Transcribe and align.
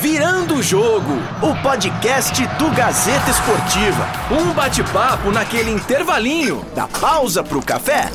Virando 0.00 0.56
o 0.56 0.62
Jogo, 0.62 1.12
o 1.42 1.62
podcast 1.62 2.46
do 2.58 2.70
Gazeta 2.70 3.30
Esportiva. 3.30 4.06
Um 4.30 4.52
bate-papo 4.52 5.30
naquele 5.30 5.70
intervalinho 5.70 6.64
da 6.74 6.88
pausa 6.88 7.42
pro 7.42 7.62
café. 7.62 8.10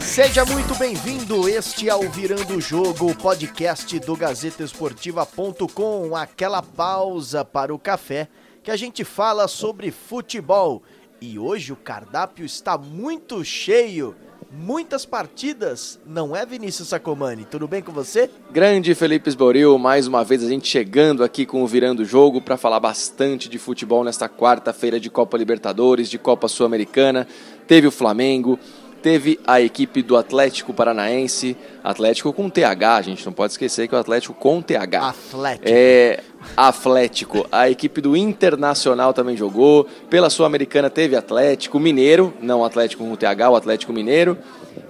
Seja 0.00 0.44
muito 0.44 0.74
bem-vindo, 0.76 1.48
este 1.48 1.88
é 1.88 1.94
o 1.94 2.08
Virando 2.10 2.56
o 2.56 2.60
Jogo, 2.60 3.10
o 3.10 3.16
podcast 3.16 3.98
do 3.98 4.14
GazetaEsportiva.com, 4.14 6.14
aquela 6.14 6.62
pausa 6.62 7.44
para 7.44 7.74
o 7.74 7.78
café 7.78 8.28
que 8.62 8.70
a 8.70 8.76
gente 8.76 9.04
fala 9.04 9.48
sobre 9.48 9.90
futebol. 9.90 10.82
E 11.20 11.38
hoje 11.38 11.72
o 11.72 11.76
cardápio 11.76 12.44
está 12.44 12.78
muito 12.78 13.44
cheio 13.44 14.14
muitas 14.54 15.04
partidas, 15.04 15.98
não 16.06 16.34
é 16.34 16.46
Vinícius 16.46 16.88
Sacomani? 16.88 17.44
Tudo 17.44 17.66
bem 17.66 17.82
com 17.82 17.92
você? 17.92 18.30
Grande 18.52 18.94
Felipe 18.94 19.28
Esboril, 19.28 19.76
mais 19.78 20.06
uma 20.06 20.22
vez 20.22 20.44
a 20.44 20.48
gente 20.48 20.68
chegando 20.68 21.24
aqui 21.24 21.44
com 21.44 21.62
o 21.62 21.66
Virando 21.66 22.02
o 22.02 22.04
Jogo 22.04 22.40
para 22.40 22.56
falar 22.56 22.78
bastante 22.78 23.48
de 23.48 23.58
futebol 23.58 24.04
nesta 24.04 24.28
quarta-feira 24.28 25.00
de 25.00 25.10
Copa 25.10 25.36
Libertadores, 25.36 26.08
de 26.08 26.18
Copa 26.18 26.46
Sul-Americana. 26.46 27.26
Teve 27.66 27.88
o 27.88 27.90
Flamengo, 27.90 28.58
teve 29.02 29.38
a 29.46 29.60
equipe 29.60 30.02
do 30.02 30.16
Atlético 30.16 30.72
Paranaense, 30.72 31.56
Atlético 31.82 32.32
com 32.32 32.48
TH, 32.48 32.96
a 32.96 33.02
gente 33.02 33.26
não 33.26 33.32
pode 33.32 33.52
esquecer 33.52 33.88
que 33.88 33.94
é 33.94 33.98
o 33.98 34.00
Atlético 34.00 34.34
com 34.34 34.62
TH. 34.62 35.08
Atlético. 35.08 35.68
É, 35.68 36.22
Atlético. 36.56 37.46
A 37.50 37.68
equipe 37.68 38.00
do 38.00 38.16
Internacional 38.16 39.12
também 39.12 39.36
jogou. 39.36 39.86
Pela 40.08 40.30
Sul-Americana 40.30 40.88
teve 40.88 41.16
Atlético 41.16 41.78
Mineiro, 41.78 42.32
não 42.40 42.64
Atlético 42.64 43.04
com 43.04 43.16
TH, 43.16 43.50
o 43.50 43.56
Atlético 43.56 43.92
Mineiro. 43.92 44.38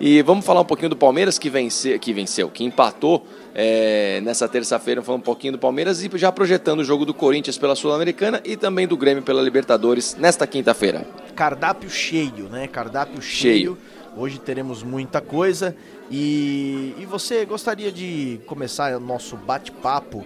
E 0.00 0.22
vamos 0.22 0.44
falar 0.44 0.60
um 0.60 0.64
pouquinho 0.64 0.90
do 0.90 0.96
Palmeiras 0.96 1.38
que, 1.38 1.48
vence, 1.48 1.98
que 1.98 2.12
venceu, 2.12 2.48
que 2.48 2.64
empatou 2.64 3.26
é, 3.54 4.20
nessa 4.22 4.48
terça-feira. 4.48 5.02
Falar 5.02 5.18
um 5.18 5.20
pouquinho 5.20 5.52
do 5.52 5.58
Palmeiras 5.58 6.02
e 6.02 6.10
já 6.14 6.32
projetando 6.32 6.80
o 6.80 6.84
jogo 6.84 7.04
do 7.04 7.14
Corinthians 7.14 7.58
pela 7.58 7.74
Sul-Americana 7.74 8.40
e 8.44 8.56
também 8.56 8.86
do 8.86 8.96
Grêmio 8.96 9.22
pela 9.22 9.42
Libertadores 9.42 10.16
nesta 10.18 10.46
quinta-feira. 10.46 11.06
Cardápio 11.34 11.90
cheio, 11.90 12.48
né? 12.50 12.66
Cardápio 12.66 13.20
cheio. 13.22 13.76
cheio. 13.76 13.78
Hoje 14.16 14.38
teremos 14.38 14.82
muita 14.82 15.20
coisa. 15.20 15.76
E, 16.10 16.94
e 16.98 17.06
você 17.06 17.44
gostaria 17.44 17.90
de 17.90 18.40
começar 18.46 18.96
o 18.96 19.00
nosso 19.00 19.36
bate-papo 19.36 20.24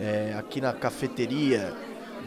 é, 0.00 0.34
aqui 0.38 0.60
na 0.60 0.72
cafeteria 0.72 1.72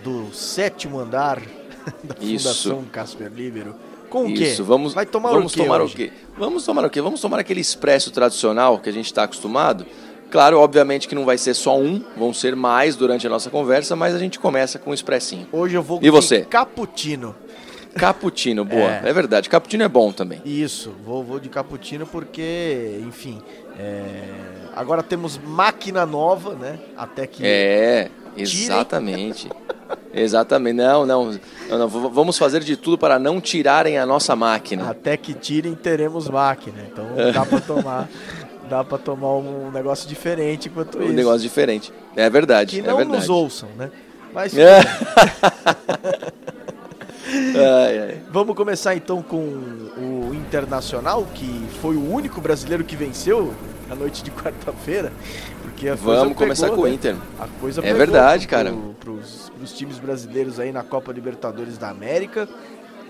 do 0.03 0.31
sétimo 0.33 0.99
andar 0.99 1.41
da 2.03 2.15
Fundação 2.15 2.83
Casper 2.91 3.31
Libero? 3.33 3.75
Com 4.09 4.25
o 4.25 4.33
quê? 4.33 4.43
Isso, 4.43 4.63
vamos, 4.63 4.93
Vai 4.93 5.07
tomar 5.07 5.31
vamos 5.31 5.53
o 5.53 5.55
quê? 5.55 5.63
Tomar 5.63 5.81
hoje? 5.81 5.93
o 5.93 5.97
quê? 5.97 6.11
Vamos 6.37 6.63
tomar 6.63 6.85
o 6.85 6.89
quê? 6.89 7.01
Vamos 7.01 7.19
tomar 7.19 7.39
aquele 7.39 7.61
expresso 7.61 8.11
tradicional 8.11 8.77
que 8.77 8.87
a 8.87 8.93
gente 8.93 9.07
está 9.07 9.23
acostumado. 9.23 9.87
Claro, 10.29 10.59
obviamente 10.59 11.07
que 11.07 11.15
não 11.15 11.25
vai 11.25 11.37
ser 11.37 11.53
só 11.53 11.77
um, 11.77 12.01
vão 12.15 12.33
ser 12.33 12.55
mais 12.55 12.95
durante 12.95 13.25
a 13.25 13.29
nossa 13.29 13.49
conversa, 13.49 13.95
mas 13.95 14.15
a 14.15 14.19
gente 14.19 14.39
começa 14.39 14.77
com 14.79 14.91
um 14.91 14.93
expressinho. 14.93 15.47
Hoje 15.51 15.75
eu 15.75 15.83
vou 15.83 15.99
e 16.01 16.09
você? 16.09 16.41
cappuccino. 16.41 17.35
Cappuccino, 17.95 18.65
boa. 18.65 18.91
É. 18.91 19.09
é. 19.09 19.13
verdade. 19.13 19.49
Cappuccino 19.49 19.83
é 19.83 19.87
bom 19.87 20.11
também. 20.11 20.41
Isso, 20.45 20.93
vou, 21.05 21.23
vou 21.23 21.39
de 21.39 21.49
cappuccino 21.49 22.05
porque, 22.05 23.01
enfim, 23.05 23.41
é... 23.77 24.23
agora 24.75 25.03
temos 25.03 25.37
máquina 25.37 26.05
nova, 26.05 26.55
né? 26.55 26.79
Até 26.97 27.27
que. 27.27 27.45
É, 27.45 28.09
exatamente. 28.35 29.49
exatamente. 30.13 30.75
Não, 30.75 31.05
não, 31.05 31.39
não, 31.69 31.77
não, 31.77 31.89
Vamos 31.89 32.37
fazer 32.37 32.61
de 32.61 32.75
tudo 32.75 32.97
para 32.97 33.19
não 33.19 33.39
tirarem 33.39 33.97
a 33.97 34.05
nossa 34.05 34.35
máquina. 34.35 34.89
Até 34.89 35.15
que 35.15 35.33
tirem, 35.33 35.75
teremos 35.75 36.29
máquina. 36.29 36.77
Então 36.91 37.05
dá 37.33 37.45
para 37.45 37.61
tomar. 37.61 38.09
dá 38.69 38.83
para 38.83 38.97
tomar 38.97 39.35
um 39.35 39.71
negócio 39.71 40.07
diferente 40.07 40.69
enquanto 40.69 40.97
um 40.97 41.01
isso. 41.03 41.11
Um 41.11 41.15
negócio 41.15 41.41
diferente. 41.41 41.93
É 42.15 42.29
verdade. 42.29 42.77
Que 42.77 42.81
não 42.81 42.93
é 42.93 42.97
verdade. 42.97 43.19
nos 43.19 43.29
ouçam, 43.29 43.69
né? 43.77 43.91
Mas. 44.33 44.53
É. 44.57 44.81
Ai, 47.33 47.99
ai. 47.99 48.21
Vamos 48.29 48.55
começar 48.55 48.95
então 48.95 49.21
com 49.21 49.37
o 49.37 50.31
Internacional, 50.33 51.25
que 51.33 51.67
foi 51.81 51.95
o 51.95 52.11
único 52.11 52.39
brasileiro 52.39 52.83
que 52.83 52.95
venceu 52.95 53.53
na 53.87 53.95
noite 53.95 54.23
de 54.23 54.31
quarta-feira. 54.31 55.11
Porque 55.61 55.89
a 55.89 55.95
Vamos 55.95 56.37
começar 56.37 56.69
com 56.69 56.83
né? 56.83 56.89
o 56.89 56.93
Inter. 56.93 57.15
A 57.39 57.47
coisa 57.59 57.81
é 57.83 57.93
verdade, 57.93 58.47
pro, 58.47 58.57
cara. 58.57 58.73
Para 58.99 59.11
os 59.11 59.73
times 59.73 59.97
brasileiros 59.97 60.59
aí 60.59 60.71
na 60.71 60.83
Copa 60.83 61.11
Libertadores 61.11 61.77
da 61.77 61.89
América. 61.89 62.47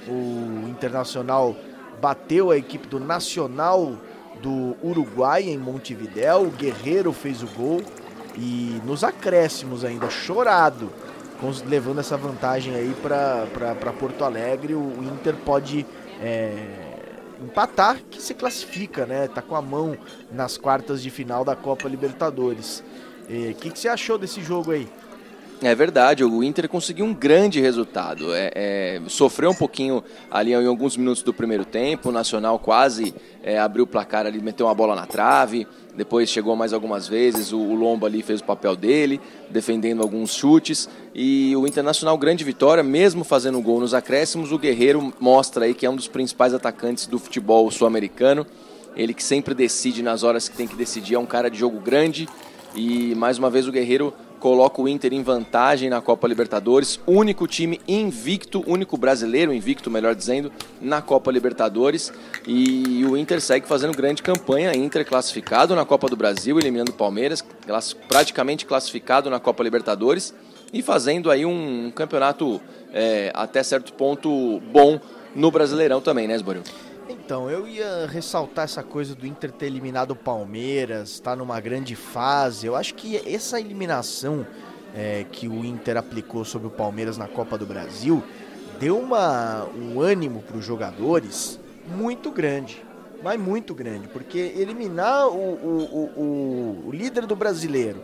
O 0.08 0.68
Internacional 0.70 1.56
bateu 2.02 2.52
a 2.52 2.58
equipe 2.58 2.88
do 2.88 3.00
Nacional 3.00 3.94
do 4.42 4.76
Uruguai 4.84 5.44
em 5.44 5.58
Montevidéu. 5.58 6.44
O 6.44 6.52
Guerreiro 6.52 7.12
fez 7.12 7.44
o 7.44 7.48
gol. 7.48 7.82
E 8.36 8.82
nos 8.84 9.04
acréscimos 9.04 9.86
ainda, 9.86 10.10
chorado 10.10 10.90
levando 11.66 12.00
essa 12.00 12.18
vantagem 12.18 12.76
aí 12.76 12.96
para 13.02 13.94
Porto 14.00 14.24
Alegre, 14.24 14.74
o 14.74 15.04
Inter 15.04 15.36
pode 15.36 15.86
é, 16.22 16.54
empatar, 17.42 18.00
que 18.10 18.22
se 18.22 18.34
classifica, 18.34 19.06
né? 19.06 19.28
Tá 19.28 19.42
com 19.42 19.56
a 19.56 19.62
mão 19.62 19.98
nas 20.32 20.58
quartas 20.58 21.02
de 21.02 21.10
final 21.10 21.44
da 21.44 21.56
Copa 21.56 21.88
Libertadores. 21.88 22.84
O 23.30 23.54
que, 23.56 23.72
que 23.72 23.80
você 23.80 23.88
achou 23.88 24.18
desse 24.18 24.42
jogo 24.42 24.72
aí? 24.72 24.88
É 25.62 25.74
verdade, 25.74 26.26
o 26.26 26.44
Inter 26.44 26.68
conseguiu 26.68 27.06
um 27.06 27.14
grande 27.14 27.62
resultado. 27.62 28.34
É, 28.34 28.52
é, 28.54 29.02
sofreu 29.08 29.52
um 29.52 29.56
pouquinho 29.56 30.04
ali 30.30 30.52
em 30.52 30.68
alguns 30.68 30.98
minutos 30.98 31.24
do 31.24 31.34
primeiro 31.34 31.64
tempo. 31.64 32.10
O 32.10 32.12
Nacional 32.12 32.60
quase 32.60 33.16
é, 33.42 33.58
abriu 33.58 33.86
o 33.86 33.88
placar 33.88 34.26
ali, 34.26 34.42
meteu 34.42 34.66
uma 34.66 34.76
bola 34.76 34.94
na 34.94 35.06
trave. 35.06 35.66
Depois 35.96 36.30
chegou 36.30 36.56
mais 36.56 36.74
algumas 36.74 37.08
vezes. 37.08 37.52
O, 37.52 37.74
Lomba 37.74 38.08
ali 38.08 38.22
fez 38.22 38.40
o 38.40 38.44
papel 38.44 38.76
dele, 38.76 39.22
defendendo 39.50 40.02
alguns 40.02 40.34
chutes. 40.34 40.90
E 41.14 41.56
o 41.56 41.68
Internacional, 41.68 42.18
grande 42.18 42.44
vitória, 42.44 42.84
mesmo 42.84 43.24
fazendo 43.24 43.62
gol 43.62 43.80
nos 43.80 43.94
acréscimos. 43.94 44.52
O 44.52 44.58
Guerreiro 44.58 45.14
mostra 45.20 45.66
aí 45.66 45.74
que 45.74 45.86
é 45.86 45.90
um 45.90 45.96
dos 45.96 46.08
principais 46.08 46.54
atacantes 46.54 47.06
do 47.06 47.20
futebol 47.20 47.70
sul-americano. 47.70 48.46
Ele 48.96 49.14
que 49.14 49.24
sempre 49.24 49.54
decide 49.54 50.02
nas 50.02 50.24
horas 50.24 50.50
que 50.50 50.58
tem 50.58 50.68
que 50.68 50.76
decidir. 50.76 51.16
É 51.16 51.20
um 51.20 51.26
cara 51.26 51.50
de 51.50 51.58
jogo 51.58 51.80
grande. 51.80 52.28
E 52.76 53.14
mais 53.16 53.38
uma 53.38 53.50
vez 53.50 53.68
o 53.68 53.72
Guerreiro 53.72 54.14
coloca 54.44 54.82
o 54.82 54.90
Inter 54.90 55.14
em 55.14 55.24
vantagem 55.24 55.90
na 55.90 56.02
Copa 56.02 56.28
Libertadores, 56.28 57.00
único 57.08 57.48
time 57.48 57.80
invicto, 57.88 58.62
único 58.68 58.98
brasileiro 58.98 59.54
invicto, 59.54 59.90
melhor 59.90 60.14
dizendo, 60.14 60.52
na 60.82 61.02
Copa 61.02 61.32
Libertadores. 61.32 62.12
E 62.46 63.06
o 63.06 63.16
Inter 63.16 63.40
segue 63.40 63.66
fazendo 63.66 63.96
grande 63.96 64.22
campanha, 64.22 64.76
Inter 64.76 65.06
classificado 65.06 65.74
na 65.74 65.86
Copa 65.86 66.10
do 66.10 66.18
Brasil, 66.18 66.60
eliminando 66.60 66.92
o 66.92 66.94
Palmeiras, 66.94 67.42
praticamente 68.10 68.66
classificado 68.66 69.30
na 69.30 69.40
Copa 69.40 69.64
Libertadores 69.64 70.34
e 70.74 70.82
fazendo 70.82 71.32
aí 71.32 71.46
um 71.46 71.90
campeonato 71.96 72.60
é, 72.92 73.32
até 73.34 73.64
certo 73.64 73.94
ponto 73.94 74.60
bom 74.74 75.00
no 75.34 75.52
Brasileirão 75.52 76.02
também, 76.02 76.28
né, 76.28 76.36
Esboril? 76.36 76.64
Então, 77.34 77.50
eu 77.50 77.68
ia 77.68 78.06
ressaltar 78.06 78.66
essa 78.66 78.84
coisa 78.84 79.16
do 79.16 79.26
Inter 79.26 79.52
ter 79.52 79.66
eliminado 79.66 80.12
o 80.12 80.16
Palmeiras, 80.16 81.14
está 81.14 81.36
numa 81.36 81.60
grande 81.60 81.96
fase. 81.96 82.68
Eu 82.68 82.76
acho 82.76 82.94
que 82.94 83.18
essa 83.28 83.60
eliminação 83.60 84.46
é, 84.94 85.26
que 85.32 85.48
o 85.48 85.66
Inter 85.66 85.98
aplicou 85.98 86.46
sobre 86.46 86.68
o 86.68 86.70
Palmeiras 86.70 87.18
na 87.18 87.28
Copa 87.28 87.58
do 87.58 87.66
Brasil 87.66 88.24
deu 88.80 89.00
uma, 89.00 89.66
um 89.76 90.00
ânimo 90.00 90.44
para 90.44 90.58
os 90.58 90.64
jogadores 90.64 91.60
muito 91.88 92.30
grande. 92.30 92.86
Mas 93.24 93.40
muito 93.40 93.74
grande, 93.74 94.08
porque 94.10 94.38
eliminar 94.38 95.28
o, 95.28 95.56
o, 95.56 96.12
o, 96.16 96.84
o 96.90 96.92
líder 96.92 97.26
do 97.26 97.36
brasileiro, 97.36 98.00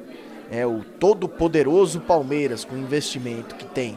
é 0.50 0.66
o 0.66 0.84
todo 0.84 1.30
poderoso 1.30 2.02
Palmeiras 2.02 2.66
com 2.66 2.74
o 2.74 2.80
investimento 2.80 3.54
que 3.54 3.66
tem. 3.66 3.96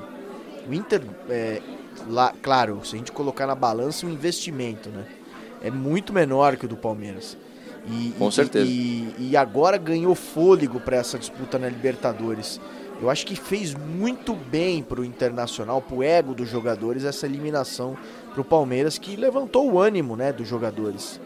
O 0.68 0.74
Inter 0.74 1.00
é, 1.30 1.62
lá, 2.06 2.34
claro, 2.42 2.84
se 2.84 2.96
a 2.96 2.98
gente 2.98 3.12
colocar 3.12 3.46
na 3.46 3.54
balança 3.54 4.04
o 4.04 4.10
investimento, 4.10 4.90
né? 4.90 5.06
É 5.62 5.70
muito 5.70 6.12
menor 6.12 6.56
que 6.56 6.66
o 6.66 6.68
do 6.68 6.76
Palmeiras. 6.76 7.36
E, 7.86 8.12
Com 8.18 8.28
e, 8.28 8.32
certeza. 8.32 8.66
E, 8.66 9.14
e, 9.18 9.36
agora 9.36 9.76
ganhou 9.76 10.14
fôlego 10.14 10.80
para 10.80 10.96
essa 10.96 11.18
disputa 11.18 11.58
na 11.58 11.68
Libertadores. 11.68 12.60
Eu 13.00 13.10
acho 13.10 13.26
que 13.26 13.34
fez 13.34 13.74
muito 13.74 14.34
bem 14.34 14.82
para 14.82 15.00
o 15.00 15.04
Internacional, 15.04 15.82
para 15.82 15.96
o 15.96 16.02
ego 16.02 16.34
dos 16.34 16.48
jogadores, 16.48 17.04
essa 17.04 17.26
eliminação 17.26 17.96
para 18.32 18.40
o 18.40 18.44
Palmeiras, 18.44 18.98
que 18.98 19.16
levantou 19.16 19.72
o 19.72 19.80
ânimo 19.80 20.16
né, 20.16 20.32
dos 20.32 20.46
jogadores. 20.46 21.20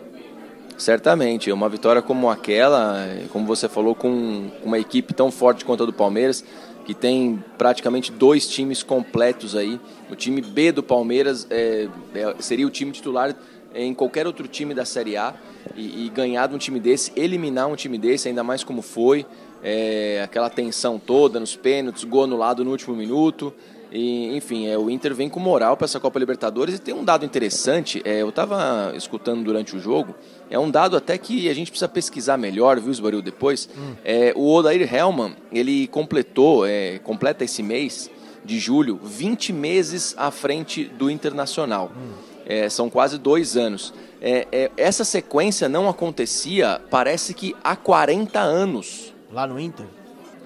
Certamente, 0.78 1.50
uma 1.52 1.68
vitória 1.68 2.02
como 2.02 2.30
aquela, 2.30 3.06
como 3.30 3.46
você 3.46 3.68
falou, 3.68 3.94
com 3.94 4.50
uma 4.62 4.78
equipe 4.78 5.14
tão 5.14 5.30
forte 5.30 5.64
quanto 5.64 5.82
a 5.82 5.86
do 5.86 5.92
Palmeiras, 5.92 6.44
que 6.86 6.94
tem 6.94 7.42
praticamente 7.58 8.12
dois 8.12 8.46
times 8.46 8.82
completos 8.82 9.56
aí. 9.56 9.80
O 10.10 10.14
time 10.14 10.40
B 10.40 10.72
do 10.72 10.82
Palmeiras 10.82 11.46
é, 11.50 11.88
é, 12.14 12.34
seria 12.38 12.66
o 12.66 12.70
time 12.70 12.92
titular 12.92 13.34
em 13.76 13.94
qualquer 13.94 14.26
outro 14.26 14.48
time 14.48 14.74
da 14.74 14.84
Série 14.84 15.16
A 15.16 15.34
e, 15.76 16.06
e, 16.06 16.08
ganhar 16.08 16.46
de 16.46 16.54
um 16.54 16.58
time 16.58 16.80
desse, 16.80 17.12
eliminar 17.16 17.68
um 17.68 17.76
time 17.76 17.98
desse, 17.98 18.28
ainda 18.28 18.42
mais 18.42 18.64
como 18.64 18.82
foi, 18.82 19.26
é, 19.62 20.22
aquela 20.24 20.48
tensão 20.48 20.98
toda 20.98 21.38
nos 21.38 21.54
pênaltis, 21.54 22.04
gol 22.04 22.24
anulado 22.24 22.64
no 22.64 22.70
último 22.70 22.94
minuto. 22.96 23.52
E, 23.90 24.36
enfim, 24.36 24.66
é, 24.66 24.76
o 24.76 24.90
Inter 24.90 25.14
vem 25.14 25.28
com 25.28 25.38
moral 25.38 25.76
para 25.76 25.84
essa 25.84 26.00
Copa 26.00 26.18
Libertadores 26.18 26.74
e 26.74 26.78
tem 26.78 26.94
um 26.94 27.04
dado 27.04 27.24
interessante. 27.24 28.02
É, 28.04 28.22
eu 28.22 28.30
estava 28.30 28.92
escutando 28.96 29.44
durante 29.44 29.76
o 29.76 29.80
jogo. 29.80 30.14
É 30.50 30.58
um 30.58 30.70
dado 30.70 30.96
até 30.96 31.16
que 31.16 31.48
a 31.48 31.54
gente 31.54 31.70
precisa 31.70 31.88
pesquisar 31.88 32.36
melhor, 32.36 32.80
viu, 32.80 32.90
Esbaril, 32.90 33.22
depois. 33.22 33.68
Hum. 33.76 33.94
É, 34.04 34.32
o 34.34 34.52
Odair 34.52 34.92
Hellman, 34.92 35.36
ele 35.52 35.86
completou, 35.86 36.66
é, 36.66 36.98
completa 36.98 37.44
esse 37.44 37.62
mês 37.62 38.10
de 38.44 38.58
julho, 38.58 38.98
20 39.02 39.52
meses 39.52 40.14
à 40.16 40.30
frente 40.30 40.84
do 40.84 41.10
Internacional. 41.10 41.90
Hum. 41.96 42.35
É, 42.46 42.68
são 42.68 42.88
quase 42.88 43.18
dois 43.18 43.56
anos. 43.56 43.92
É, 44.20 44.46
é, 44.52 44.70
essa 44.76 45.04
sequência 45.04 45.68
não 45.68 45.88
acontecia, 45.88 46.80
parece 46.88 47.34
que 47.34 47.54
há 47.62 47.74
40 47.74 48.38
anos. 48.38 49.12
Lá 49.32 49.46
no 49.46 49.58
Inter? 49.58 49.86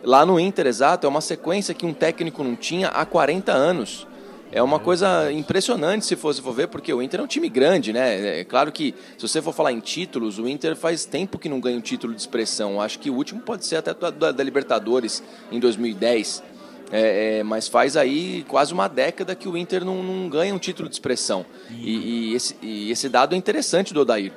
Lá 0.03 0.25
no 0.25 0.41
Inter, 0.41 0.67
exato. 0.67 1.07
É 1.07 1.11
uma 1.11 1.21
sequência 1.21 1.75
que 1.75 1.85
um 1.85 1.93
técnico 1.93 2.43
não 2.43 2.57
tinha 2.57 2.89
há 2.89 3.05
40 3.05 3.53
anos. 3.53 4.07
É 4.53 4.61
uma 4.61 4.81
coisa 4.81 5.31
impressionante 5.31 6.05
se 6.05 6.17
você 6.17 6.43
for 6.43 6.53
ver, 6.53 6.67
porque 6.67 6.93
o 6.93 7.01
Inter 7.01 7.21
é 7.21 7.23
um 7.23 7.27
time 7.27 7.49
grande, 7.49 7.93
né? 7.93 8.41
É 8.41 8.45
claro 8.45 8.73
que, 8.73 8.95
se 9.17 9.29
você 9.29 9.41
for 9.41 9.55
falar 9.55 9.71
em 9.71 9.79
títulos, 9.79 10.41
o 10.41 10.49
Inter 10.49 10.75
faz 10.75 11.05
tempo 11.05 11.39
que 11.39 11.49
não 11.49 11.61
ganha 11.61 11.79
um 11.79 11.81
título 11.81 12.13
de 12.13 12.21
expressão. 12.21 12.81
Acho 12.81 12.99
que 12.99 13.11
o 13.11 13.15
último 13.15 13.41
pode 13.43 13.65
ser 13.65 13.77
até 13.77 13.95
da, 13.95 14.33
da 14.33 14.43
Libertadores, 14.43 15.23
em 15.53 15.61
2010. 15.61 16.43
É, 16.93 17.39
é, 17.39 17.43
mas 17.43 17.69
faz 17.69 17.97
aí 17.97 18.45
quase 18.49 18.73
uma 18.73 18.89
década 18.89 19.35
que 19.35 19.49
o 19.49 19.57
Inter 19.57 19.85
não, 19.85 20.03
não 20.03 20.29
ganha 20.29 20.55
um 20.55 20.59
título 20.59 20.89
de 20.89 20.95
expressão. 20.95 21.47
E, 21.71 22.31
e, 22.31 22.35
esse, 22.35 22.57
e, 22.61 22.91
esse, 22.91 23.09
dado 23.09 23.35
é 23.35 23.39
interessante 23.39 23.95
do 23.95 24.01
Odair. 24.01 24.33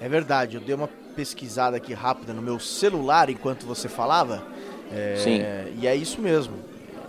É 0.00 0.08
verdade, 0.08 0.56
eu 0.56 0.60
dei 0.60 0.74
uma 0.74 0.88
pesquisada 1.16 1.76
aqui 1.76 1.94
rápida 1.94 2.32
no 2.32 2.42
meu 2.42 2.60
celular 2.60 3.28
enquanto 3.28 3.66
você 3.66 3.88
falava. 3.88 4.46
É, 4.92 5.16
Sim. 5.16 5.40
E 5.80 5.86
é 5.86 5.96
isso 5.96 6.20
mesmo. 6.20 6.54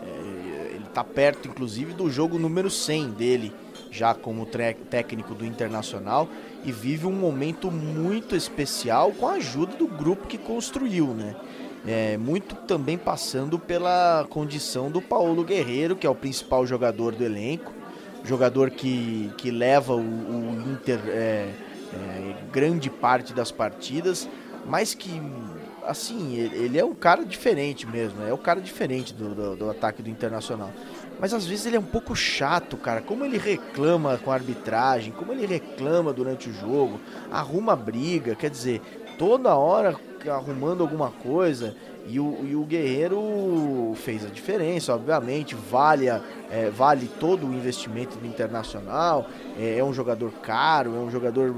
É, 0.04 0.76
ele 0.76 0.86
está 0.88 1.04
perto, 1.04 1.48
inclusive, 1.48 1.94
do 1.94 2.10
jogo 2.10 2.40
número 2.40 2.70
100 2.70 3.12
dele, 3.12 3.54
já 3.92 4.16
como 4.16 4.48
técnico 4.90 5.36
do 5.36 5.46
Internacional, 5.46 6.28
e 6.64 6.72
vive 6.72 7.06
um 7.06 7.12
momento 7.12 7.70
muito 7.70 8.36
especial 8.36 9.12
com 9.12 9.28
a 9.28 9.34
ajuda 9.34 9.76
do 9.76 9.88
grupo 9.88 10.28
que 10.28 10.38
construiu, 10.38 11.14
né? 11.14 11.36
É, 11.86 12.18
muito 12.18 12.56
também 12.56 12.98
passando 12.98 13.58
pela 13.58 14.26
condição 14.30 14.90
do 14.92 15.02
Paulo 15.02 15.44
Guerreiro, 15.44 15.96
que 15.96 16.06
é 16.06 16.10
o 16.10 16.16
principal 16.16 16.66
jogador 16.66 17.16
do 17.16 17.24
elenco, 17.24 17.72
jogador 18.24 18.72
que, 18.72 19.32
que 19.38 19.52
leva 19.52 19.94
o, 19.94 20.00
o 20.00 20.72
Inter 20.72 21.00
é, 21.08 21.50
é, 21.94 22.36
grande 22.52 22.90
parte 22.90 23.34
das 23.34 23.52
partidas, 23.52 24.28
mas 24.66 24.94
que, 24.94 25.22
assim, 25.86 26.36
ele 26.36 26.78
é 26.78 26.84
um 26.84 26.94
cara 26.94 27.24
diferente 27.24 27.88
mesmo, 27.88 28.22
é 28.24 28.34
o 28.34 28.38
cara 28.38 28.60
diferente 28.60 29.14
do, 29.14 29.34
do, 29.34 29.56
do 29.56 29.70
ataque 29.70 30.02
do 30.02 30.10
Internacional. 30.10 30.72
Mas 31.20 31.34
às 31.34 31.46
vezes 31.46 31.66
ele 31.66 31.78
é 31.78 31.80
um 31.80 31.84
pouco 31.84 32.16
chato, 32.16 32.78
cara. 32.78 33.02
Como 33.02 33.26
ele 33.26 33.38
reclama 33.38 34.18
com 34.18 34.32
a 34.32 34.36
arbitragem, 34.36 35.12
como 35.12 35.32
ele 35.32 35.48
reclama 35.48 36.14
durante 36.14 36.50
o 36.50 36.54
jogo, 36.54 37.00
arruma 37.32 37.76
briga, 37.76 38.36
quer 38.36 38.52
dizer, 38.52 38.82
toda 39.18 39.56
hora 39.56 39.96
arrumando 40.30 40.82
alguma 40.82 41.12
coisa. 41.12 41.76
E 42.10 42.22
o, 42.22 42.46
e 42.50 42.56
o 42.56 42.64
Guerreiro 42.64 43.92
fez 43.96 44.26
a 44.26 44.30
diferença, 44.30 44.96
obviamente, 44.96 45.56
vale, 45.56 46.08
é, 46.08 46.70
vale 46.74 47.10
todo 47.20 47.46
o 47.46 47.54
investimento 47.54 48.18
do 48.18 48.26
Internacional, 48.26 49.28
é, 49.60 49.80
é 49.80 49.84
um 49.84 49.94
jogador 49.94 50.32
caro, 50.42 50.96
é 50.96 51.00
um 51.00 51.12
jogador 51.12 51.54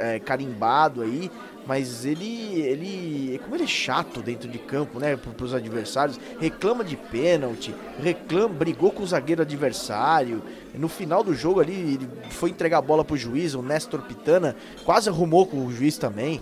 é, 0.00 0.18
carimbado 0.18 1.02
aí, 1.02 1.30
mas 1.66 2.06
ele, 2.06 2.62
ele, 2.62 3.38
como 3.44 3.56
ele 3.56 3.64
é 3.64 3.66
chato 3.66 4.22
dentro 4.22 4.48
de 4.48 4.58
campo, 4.58 4.98
né, 4.98 5.16
para 5.16 5.44
os 5.44 5.52
adversários, 5.52 6.18
reclama 6.40 6.82
de 6.82 6.96
pênalti, 6.96 7.74
reclama, 8.02 8.54
brigou 8.54 8.90
com 8.90 9.02
o 9.02 9.06
zagueiro 9.06 9.42
adversário, 9.42 10.42
no 10.74 10.88
final 10.88 11.22
do 11.22 11.34
jogo 11.34 11.60
ali 11.60 11.74
ele 11.74 12.08
foi 12.30 12.48
entregar 12.48 12.78
a 12.78 12.82
bola 12.82 13.04
pro 13.04 13.18
juiz, 13.18 13.54
o 13.54 13.60
Néstor 13.60 14.00
Pitana 14.00 14.56
quase 14.82 15.10
arrumou 15.10 15.46
com 15.46 15.66
o 15.66 15.70
juiz 15.70 15.98
também. 15.98 16.40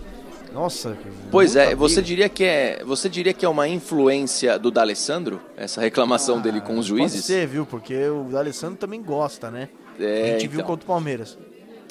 Nossa. 0.53 0.97
Pois 1.31 1.55
é, 1.55 1.75
você 1.75 2.01
diria 2.01 2.27
que 2.27 2.43
é, 2.43 2.83
você 2.83 3.07
diria 3.07 3.33
que 3.33 3.45
é 3.45 3.49
uma 3.49 3.67
influência 3.67 4.57
do 4.57 4.71
D'Alessandro 4.71 5.39
essa 5.55 5.79
reclamação 5.79 6.37
ah, 6.37 6.41
dele 6.41 6.61
com 6.61 6.77
os 6.77 6.85
juízes? 6.85 7.21
Pode 7.21 7.25
ser, 7.25 7.47
viu? 7.47 7.65
Porque 7.65 8.07
o 8.07 8.23
D'Alessandro 8.23 8.77
também 8.77 9.01
gosta, 9.01 9.51
né? 9.51 9.69
É, 9.99 10.21
a 10.21 10.25
gente 10.33 10.45
então. 10.45 10.57
viu 10.57 10.63
contra 10.63 10.83
o 10.83 10.87
Palmeiras. 10.87 11.37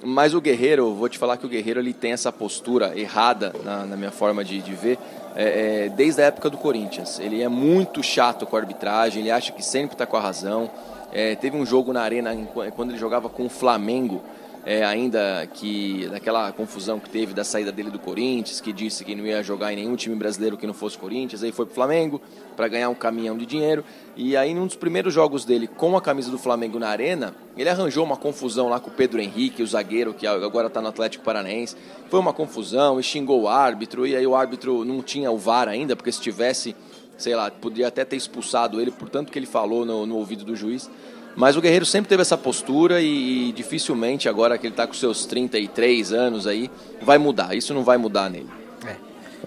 Mas 0.05 0.33
o 0.33 0.41
Guerreiro, 0.41 0.95
vou 0.95 1.09
te 1.09 1.19
falar 1.19 1.37
que 1.37 1.47
o 1.47 1.49
Guerreiro 1.49 1.81
ele 1.81 1.93
tem 1.93 2.13
essa 2.13 2.31
postura 2.31 2.97
errada 2.97 3.53
na, 3.65 3.85
na 3.85 3.97
minha 3.97 4.13
forma 4.13 4.45
de, 4.45 4.63
de 4.63 4.73
ver, 4.73 4.97
é, 5.35 5.87
é, 5.87 5.89
desde 5.89 6.23
a 6.23 6.27
época 6.27 6.49
do 6.49 6.57
Corinthians. 6.57 7.19
Ele 7.19 7.43
é 7.43 7.49
muito 7.49 8.03
chato 8.03 8.47
com 8.47 8.57
a 8.57 8.61
arbitragem, 8.61 9.23
ele 9.23 9.31
acha 9.31 9.51
que 9.53 9.65
sempre 9.65 9.95
está 9.95 10.07
com 10.07 10.17
a 10.17 10.21
razão. 10.21 10.71
É, 11.13 11.35
teve 11.35 11.57
um 11.57 11.67
jogo 11.67 11.93
na 11.93 12.03
arena 12.03 12.37
quando 12.77 12.91
ele 12.91 12.99
jogava 12.99 13.29
com 13.29 13.47
o 13.47 13.49
Flamengo 13.49 14.23
é, 14.65 14.85
ainda 14.85 15.49
que 15.55 16.07
daquela 16.11 16.53
confusão 16.53 16.99
que 16.99 17.09
teve 17.09 17.33
da 17.33 17.45
saída 17.45 17.73
dele 17.73 17.91
do 17.91 17.99
Corinthians, 17.99 18.61
que 18.61 18.73
disse 18.73 19.05
que 19.05 19.15
não 19.15 19.27
ia 19.27 19.43
jogar 19.43 19.73
em 19.73 19.77
nenhum 19.77 19.97
time 19.97 20.15
brasileiro 20.15 20.57
que 20.57 20.67
não 20.67 20.75
fosse 20.75 20.99
Corinthians, 20.99 21.43
aí 21.43 21.53
foi 21.53 21.65
pro 21.65 21.75
Flamengo 21.75 22.21
para 22.57 22.69
ganhar 22.69 22.89
um 22.89 22.95
caminhão 22.95 23.37
de 23.37 23.47
dinheiro. 23.47 23.85
E 24.17 24.37
aí, 24.37 24.53
num 24.53 24.67
dos 24.67 24.77
primeiros 24.77 25.15
jogos 25.15 25.45
dele 25.45 25.67
com 25.67 25.97
a 25.97 26.03
camisa 26.03 26.31
do 26.31 26.39
Flamengo 26.39 26.79
na 26.79 26.89
arena, 26.89 27.35
ele 27.57 27.69
arranjou 27.69 28.05
uma 28.05 28.17
confusão 28.17 28.69
lá 28.69 28.81
com 28.81 28.91
o 28.91 28.93
Pedro 28.93 29.21
Henrique, 29.21 29.63
o 29.63 29.67
zagueiro 29.67 30.13
que 30.13 30.27
agora 30.27 30.67
está 30.67 30.83
no 30.83 30.89
Atlético 30.89 31.25
Paranaense. 31.25 31.77
Foi 32.09 32.19
uma 32.19 32.33
confusão 32.33 32.99
e 32.99 33.03
xingou 33.03 33.43
o 33.43 33.49
árbitro, 33.49 34.07
e 34.07 34.17
aí 34.17 34.27
o 34.27 34.35
árbitro 34.35 34.85
não 34.85 35.03
tinha 35.03 35.31
o 35.31 35.39
VAR 35.39 35.69
ainda, 35.69 35.95
porque 35.95 36.11
se 36.11 36.21
tivesse, 36.21 36.75
sei 37.17 37.35
lá, 37.35 37.51
poderia 37.51 37.89
até 37.89 38.05
ter 38.05 38.17
expulsado 38.17 38.81
ele 38.81 38.91
por 38.91 39.09
tanto 39.09 39.31
que 39.31 39.39
ele 39.39 39.47
falou 39.47 39.87
no, 39.87 40.05
no 40.05 40.17
ouvido 40.17 40.45
do 40.45 40.55
juiz. 40.55 40.91
Mas 41.39 41.57
o 41.57 41.61
Guerreiro 41.61 41.87
sempre 41.87 42.09
teve 42.09 42.21
essa 42.21 42.37
postura 42.37 43.01
e, 43.01 43.51
e 43.51 43.53
dificilmente, 43.53 44.29
agora 44.29 44.59
que 44.59 44.67
ele 44.67 44.73
está 44.73 44.89
com 44.89 44.93
seus 44.93 45.25
33 45.25 46.13
anos 46.13 46.49
aí, 46.49 46.69
vai 47.01 47.17
mudar. 47.17 47.55
Isso 47.55 47.73
não 47.73 47.85
vai 47.85 47.97
mudar 47.97 48.29
nele. 48.29 48.51
É. 48.85 48.97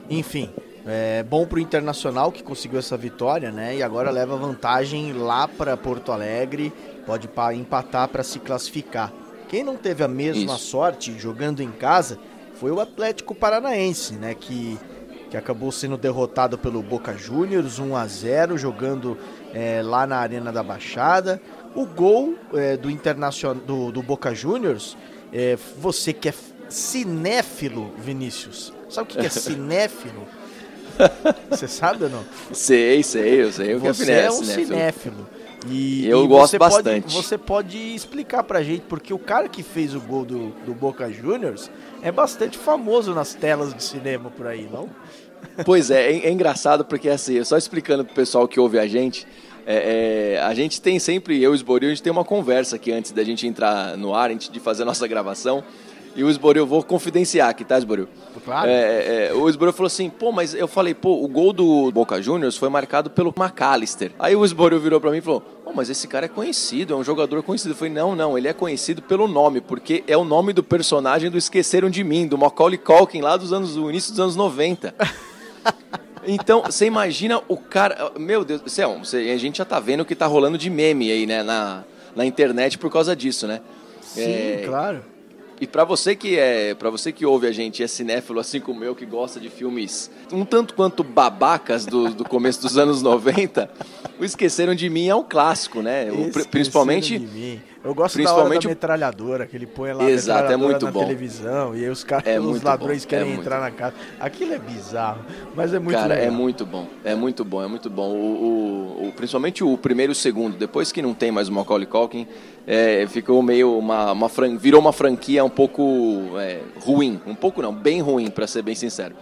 Enfim, 0.10 0.50
é 0.86 1.22
bom 1.22 1.46
para 1.46 1.58
o 1.58 1.60
Internacional 1.60 2.32
que 2.32 2.42
conseguiu 2.42 2.80
essa 2.80 2.96
vitória, 2.96 3.52
né? 3.52 3.76
E 3.76 3.84
agora 3.84 4.10
leva 4.10 4.38
vantagem 4.38 5.12
lá 5.12 5.50
para 5.50 5.76
Porto 5.76 6.14
Alegre, 6.14 6.72
pode 7.06 7.30
empatar 7.60 8.08
para 8.08 8.24
se 8.24 8.40
classificar. 8.40 9.12
Quem 9.50 9.62
não 9.62 9.76
teve 9.76 10.02
a 10.02 10.08
mesma 10.08 10.56
Isso. 10.56 10.68
sorte 10.68 11.20
jogando 11.20 11.62
em 11.62 11.72
casa 11.72 12.18
foi 12.54 12.72
o 12.72 12.80
Atlético 12.80 13.36
Paranaense, 13.36 14.14
né? 14.14 14.34
Que, 14.34 14.80
que 15.30 15.36
acabou 15.36 15.74
sendo 15.74 15.98
derrotado 15.98 16.58
pelo 16.58 16.82
Boca 16.82 17.18
Juniors 17.18 17.80
1 17.80 17.98
a 17.98 18.08
0 18.08 18.58
jogando 18.58 19.18
é, 19.54 19.82
lá 19.84 20.08
na 20.08 20.20
Arena 20.20 20.54
da 20.54 20.64
Baixada. 20.64 21.42
O 21.76 21.86
gol 21.86 22.36
é, 22.54 22.76
do 22.78 22.90
Internacional 22.90 23.56
do, 23.56 23.92
do 23.92 24.02
Boca 24.02 24.34
Juniors, 24.34 24.98
é, 25.32 25.58
você 25.78 26.12
que 26.14 26.30
é 26.30 26.34
cinéfilo, 26.70 27.92
Vinícius. 27.98 28.74
Sabe 28.90 29.12
o 29.12 29.18
que 29.18 29.26
é 29.26 29.30
cinéfilo? 29.30 30.28
Você 31.50 31.68
sabe 31.68 32.04
ou 32.04 32.10
não? 32.10 32.24
Sei, 32.52 33.02
sei, 33.04 33.44
eu 33.44 33.52
sei. 33.52 33.76
O 33.76 33.80
você 33.80 34.06
que 34.06 34.12
é, 34.12 34.26
é 34.26 34.32
um 34.32 34.44
cinéfilo. 34.44 35.28
E, 35.68 36.08
eu 36.08 36.26
e 36.26 36.28
gosto 36.28 36.58
bastante. 36.58 37.04
Pode, 37.04 37.14
você 37.14 37.38
pode 37.38 37.78
explicar 37.96 38.44
pra 38.44 38.64
gente, 38.64 38.82
porque 38.82 39.14
o 39.14 39.20
cara 39.20 39.48
que 39.48 39.62
fez 39.62 39.94
o 39.94 40.02
gol 40.02 40.26
do, 40.26 40.50
do 40.66 40.74
Boca 40.74 41.10
Juniors 41.12 41.70
é 42.02 42.12
bastante 42.12 42.58
famoso 42.58 43.14
nas 43.14 43.34
telas 43.34 43.74
de 43.74 43.84
cinema 43.84 44.32
por 44.32 44.48
aí, 44.48 44.68
não? 44.72 44.90
Pois 45.66 45.92
é, 45.92 46.12
é, 46.12 46.28
é 46.28 46.32
engraçado 46.32 46.86
porque 46.86 47.10
assim, 47.10 47.44
só 47.44 47.58
explicando 47.58 48.04
pro 48.06 48.14
pessoal 48.14 48.48
que 48.48 48.60
ouve 48.60 48.80
a 48.80 48.88
gente, 48.88 49.28
é, 49.66 50.36
é, 50.36 50.42
a 50.42 50.54
gente 50.54 50.82
tem 50.82 51.00
sempre, 51.00 51.42
eu 51.42 51.52
e 51.52 51.54
o 51.54 51.56
Esboril, 51.56 51.90
a 51.90 51.92
gente 51.92 52.04
tem 52.04 52.12
uma 52.12 52.26
conversa 52.26 52.76
aqui 52.76 52.92
antes 52.92 53.12
da 53.12 53.24
gente 53.24 53.46
entrar 53.48 53.98
no 53.98 54.14
ar, 54.14 54.32
antes 54.32 54.50
de 54.50 54.60
fazer 54.60 54.84
a 54.84 54.86
nossa 54.86 55.08
gravação. 55.08 55.64
E 56.14 56.24
o 56.26 56.30
Esboril, 56.30 56.68
vou 56.68 56.84
confidenciar 56.84 57.50
aqui, 57.50 57.64
tá, 57.64 57.78
Esboril? 57.78 58.08
Claro. 58.44 58.70
É, 58.70 58.74
é, 58.74 59.28
é 59.28 59.34
o 59.34 59.48
Esboril 59.48 59.72
falou 59.72 59.88
assim, 59.88 60.10
pô, 60.10 60.32
mas 60.32 60.54
eu 60.54 60.68
falei, 60.68 60.94
pô, 60.94 61.24
o 61.24 61.28
gol 61.28 61.54
do 61.54 61.90
Boca 61.92 62.22
Juniors 62.22 62.58
foi 62.58 62.68
marcado 62.68 63.10
pelo 63.10 63.34
McAllister. 63.38 64.12
Aí 64.20 64.36
o 64.36 64.44
Esboril 64.44 64.80
virou 64.80 65.00
pra 65.00 65.10
mim 65.10 65.20
e 65.20 65.22
falou, 65.22 65.40
pô, 65.40 65.72
mas 65.74 65.90
esse 65.90 66.10
cara 66.10 66.26
é 66.26 66.30
conhecido, 66.30 66.94
é 66.94 66.98
um 66.98 67.04
jogador 67.04 67.42
conhecido. 67.44 67.72
Eu 67.72 67.78
falei, 67.78 67.94
não, 67.94 68.14
não, 68.14 68.38
ele 68.38 68.50
é 68.50 68.54
conhecido 68.54 69.02
pelo 69.02 69.26
nome, 69.26 69.62
porque 69.62 70.04
é 70.06 70.18
o 70.18 70.26
nome 70.26 70.52
do 70.52 70.62
personagem 70.62 71.32
do 71.32 71.38
Esqueceram 71.38 71.90
de 71.90 72.04
Mim, 72.04 72.28
do 72.28 72.38
Macaulay 72.38 72.78
Culkin, 72.78 73.22
lá 73.22 73.38
dos 73.38 73.54
anos, 73.54 73.76
do 73.76 73.90
início 73.90 74.12
dos 74.12 74.20
anos 74.20 74.36
90. 74.36 74.94
Então, 76.26 76.64
você 76.64 76.86
imagina 76.86 77.42
o 77.48 77.58
cara. 77.58 78.12
Meu 78.18 78.44
Deus 78.44 78.62
do 78.62 78.70
céu, 78.70 79.00
a 79.02 79.38
gente 79.38 79.58
já 79.58 79.66
tá 79.66 79.80
vendo 79.80 80.02
o 80.02 80.06
que 80.06 80.16
tá 80.16 80.26
rolando 80.26 80.58
de 80.58 80.70
meme 80.70 81.12
aí, 81.12 81.26
né, 81.26 81.44
na, 81.44 81.84
na 82.16 82.26
internet 82.26 82.78
por 82.78 82.92
causa 82.92 83.16
disso, 83.16 83.48
né? 83.48 83.62
Sim, 84.02 84.22
é, 84.22 84.64
claro. 84.66 85.04
E 85.62 85.68
para 85.68 85.84
você 85.84 86.16
que 86.16 86.40
é, 86.40 86.74
para 86.74 86.90
você 86.90 87.12
que 87.12 87.24
ouve 87.24 87.46
a 87.46 87.52
gente, 87.52 87.84
é 87.84 87.88
cinéfilo 87.88 88.40
assim 88.40 88.60
como 88.60 88.84
eu 88.84 88.96
que 88.96 89.06
gosta 89.06 89.40
de 89.40 89.48
filmes 89.48 90.10
um 90.34 90.44
tanto 90.44 90.74
quanto 90.74 91.04
babacas 91.04 91.86
do, 91.86 92.10
do 92.10 92.24
começo 92.24 92.60
dos 92.64 92.80
anos 92.80 93.04
90, 93.04 93.70
o 94.20 94.26
Esqueceram 94.26 94.74
de 94.74 94.90
Mim 94.90 95.08
é 95.08 95.14
um 95.14 95.24
clássico, 95.24 95.84
né? 95.84 96.12
O, 96.12 96.32
principalmente 96.48 97.62
Eu 97.84 97.96
gosto 97.96 98.14
Principalmente 98.16 98.64
da 98.64 98.70
da 98.70 98.70
metralhadora, 98.70 99.48
que 99.48 99.58
ele 99.58 99.66
põe 99.66 99.92
lá 99.92 100.08
Exato, 100.10 100.52
é 100.52 100.56
muito 100.56 100.86
na 100.86 100.92
bom. 100.92 101.00
televisão 101.00 101.76
e 101.76 101.84
aí 101.84 101.90
os, 101.90 102.04
caras, 102.04 102.28
é 102.28 102.40
os 102.40 102.62
ladrões 102.62 103.04
bom. 103.04 103.10
querem 103.10 103.32
é 103.32 103.36
entrar 103.36 103.60
na 103.60 103.72
casa. 103.72 103.96
Aquilo 104.20 104.54
é 104.54 104.60
bizarro, 104.60 105.26
mas 105.56 105.74
é 105.74 105.80
muito 105.80 105.98
Cara, 105.98 106.14
é 106.14 106.20
legal. 106.20 106.34
é 106.34 106.38
muito 106.38 106.66
bom. 106.66 106.88
É 107.04 107.16
muito 107.16 107.44
bom, 107.44 107.64
é 107.64 107.68
muito 107.68 107.90
bom. 107.90 108.12
O, 108.12 109.02
o, 109.04 109.08
o, 109.08 109.12
principalmente 109.14 109.64
o 109.64 109.76
primeiro 109.78 110.12
e 110.12 110.14
o 110.14 110.16
segundo, 110.16 110.58
depois 110.58 110.92
que 110.92 111.02
não 111.02 111.16
tem 111.16 111.32
mais 111.32 111.50
o 111.50 111.54
Macaulay 111.54 111.88
Culkin, 111.88 112.28
é, 112.68 113.08
ficou 113.08 113.42
meio 113.42 113.76
uma, 113.78 114.12
uma 114.12 114.30
fran... 114.30 114.58
virou 114.58 114.80
uma 114.80 114.94
franquia 114.94 115.44
um 115.44 115.50
pouco 115.50 115.84
é, 116.38 116.60
ruim, 116.80 117.20
um 117.26 117.34
pouco 117.34 117.64
não, 117.64 117.74
bem 117.74 118.00
ruim, 118.00 118.30
para 118.30 118.46
ser 118.46 118.62
bem 118.62 118.76
sincero. 118.76 119.16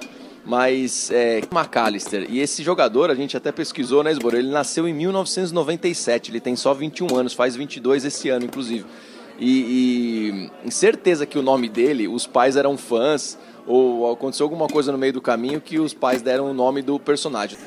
Mas 0.46 1.12
é 1.12 1.42
McAllister, 1.52 2.26
e 2.30 2.40
esse 2.40 2.64
jogador 2.64 3.12
a 3.12 3.16
gente 3.16 3.38
até 3.38 3.52
pesquisou, 3.52 4.04
né, 4.04 4.12
Esboro? 4.12 4.38
Ele 4.38 4.50
nasceu 4.50 4.88
em 4.88 4.94
1997, 4.94 6.32
ele 6.32 6.40
tem 6.40 6.56
só 6.56 6.74
21 6.74 7.16
anos, 7.16 7.34
faz 7.34 7.56
22 7.56 8.06
esse 8.06 8.30
ano, 8.30 8.46
inclusive. 8.46 8.86
E, 9.40 10.50
e 10.66 10.72
certeza 10.72 11.26
que 11.26 11.38
o 11.38 11.42
nome 11.42 11.70
dele, 11.70 12.08
os 12.08 12.26
pais 12.26 12.56
eram 12.56 12.78
fãs, 12.78 13.38
ou 13.68 14.12
aconteceu 14.12 14.46
alguma 14.46 14.68
coisa 14.68 14.92
no 14.92 14.98
meio 14.98 15.14
do 15.14 15.22
caminho 15.22 15.62
que 15.62 15.80
os 15.80 15.94
pais 15.94 16.22
deram 16.22 16.50
o 16.50 16.54
nome 16.54 16.82
do 16.82 17.00
personagem. 17.00 17.58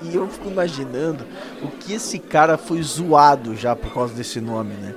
E 0.00 0.14
eu 0.14 0.28
fico 0.28 0.48
imaginando 0.48 1.26
o 1.62 1.68
que 1.68 1.94
esse 1.94 2.18
cara 2.18 2.56
foi 2.56 2.80
zoado 2.82 3.56
já 3.56 3.74
por 3.74 3.92
causa 3.92 4.14
desse 4.14 4.40
nome, 4.40 4.74
né? 4.74 4.94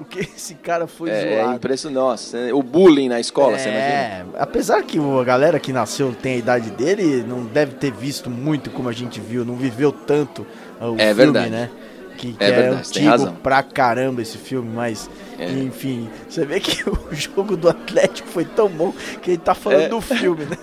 O 0.00 0.04
que 0.04 0.20
esse 0.20 0.54
cara 0.54 0.86
foi 0.86 1.10
é, 1.10 1.20
zoado. 1.20 1.52
É 1.52 1.56
impressionante. 1.56 1.98
Nossa, 1.98 2.38
o 2.54 2.62
bullying 2.62 3.08
na 3.08 3.18
escola, 3.18 3.56
é, 3.56 3.58
você 3.58 3.68
imagina? 3.68 4.38
apesar 4.38 4.82
que 4.82 4.98
a 4.98 5.24
galera 5.24 5.58
que 5.58 5.72
nasceu 5.72 6.14
tem 6.14 6.34
a 6.34 6.36
idade 6.36 6.70
dele, 6.70 7.24
não 7.26 7.44
deve 7.44 7.74
ter 7.74 7.90
visto 7.90 8.30
muito 8.30 8.70
como 8.70 8.88
a 8.88 8.92
gente 8.92 9.20
viu, 9.20 9.44
não 9.44 9.56
viveu 9.56 9.90
tanto 9.90 10.46
o 10.80 10.94
é 10.94 10.98
filme, 10.98 11.14
verdade. 11.14 11.50
né? 11.50 11.70
Que, 12.16 12.32
que 12.32 12.44
é, 12.44 12.50
é 12.50 12.68
antigo 12.68 13.32
pra 13.42 13.62
caramba 13.62 14.22
esse 14.22 14.38
filme, 14.38 14.68
mas 14.74 15.08
é. 15.38 15.50
enfim, 15.52 16.10
você 16.28 16.44
vê 16.44 16.58
que 16.58 16.82
o 16.90 17.14
jogo 17.14 17.56
do 17.56 17.68
Atlético 17.68 18.28
foi 18.28 18.44
tão 18.44 18.68
bom 18.68 18.92
que 19.22 19.32
ele 19.32 19.38
tá 19.38 19.54
falando 19.54 19.82
é. 19.82 19.88
do 19.88 20.00
filme, 20.00 20.44
né? 20.44 20.58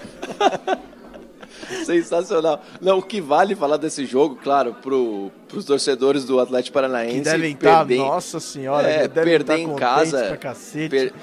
Sensacional. 1.85 2.61
Não, 2.81 2.99
o 2.99 3.01
que 3.01 3.21
vale 3.21 3.55
falar 3.55 3.77
desse 3.77 4.05
jogo, 4.05 4.35
claro, 4.35 4.75
pro, 4.81 5.31
pros 5.47 5.65
torcedores 5.65 6.25
do 6.25 6.39
Atlético 6.39 6.73
Paranaense. 6.73 7.17
Que 7.17 7.23
devem 7.23 7.53
estar, 7.53 7.85
nossa 7.85 8.39
senhora, 8.39 8.87
é, 8.87 9.07
perder 9.07 9.59
em 9.59 9.75
casa. 9.75 10.37
Per, 10.89 11.13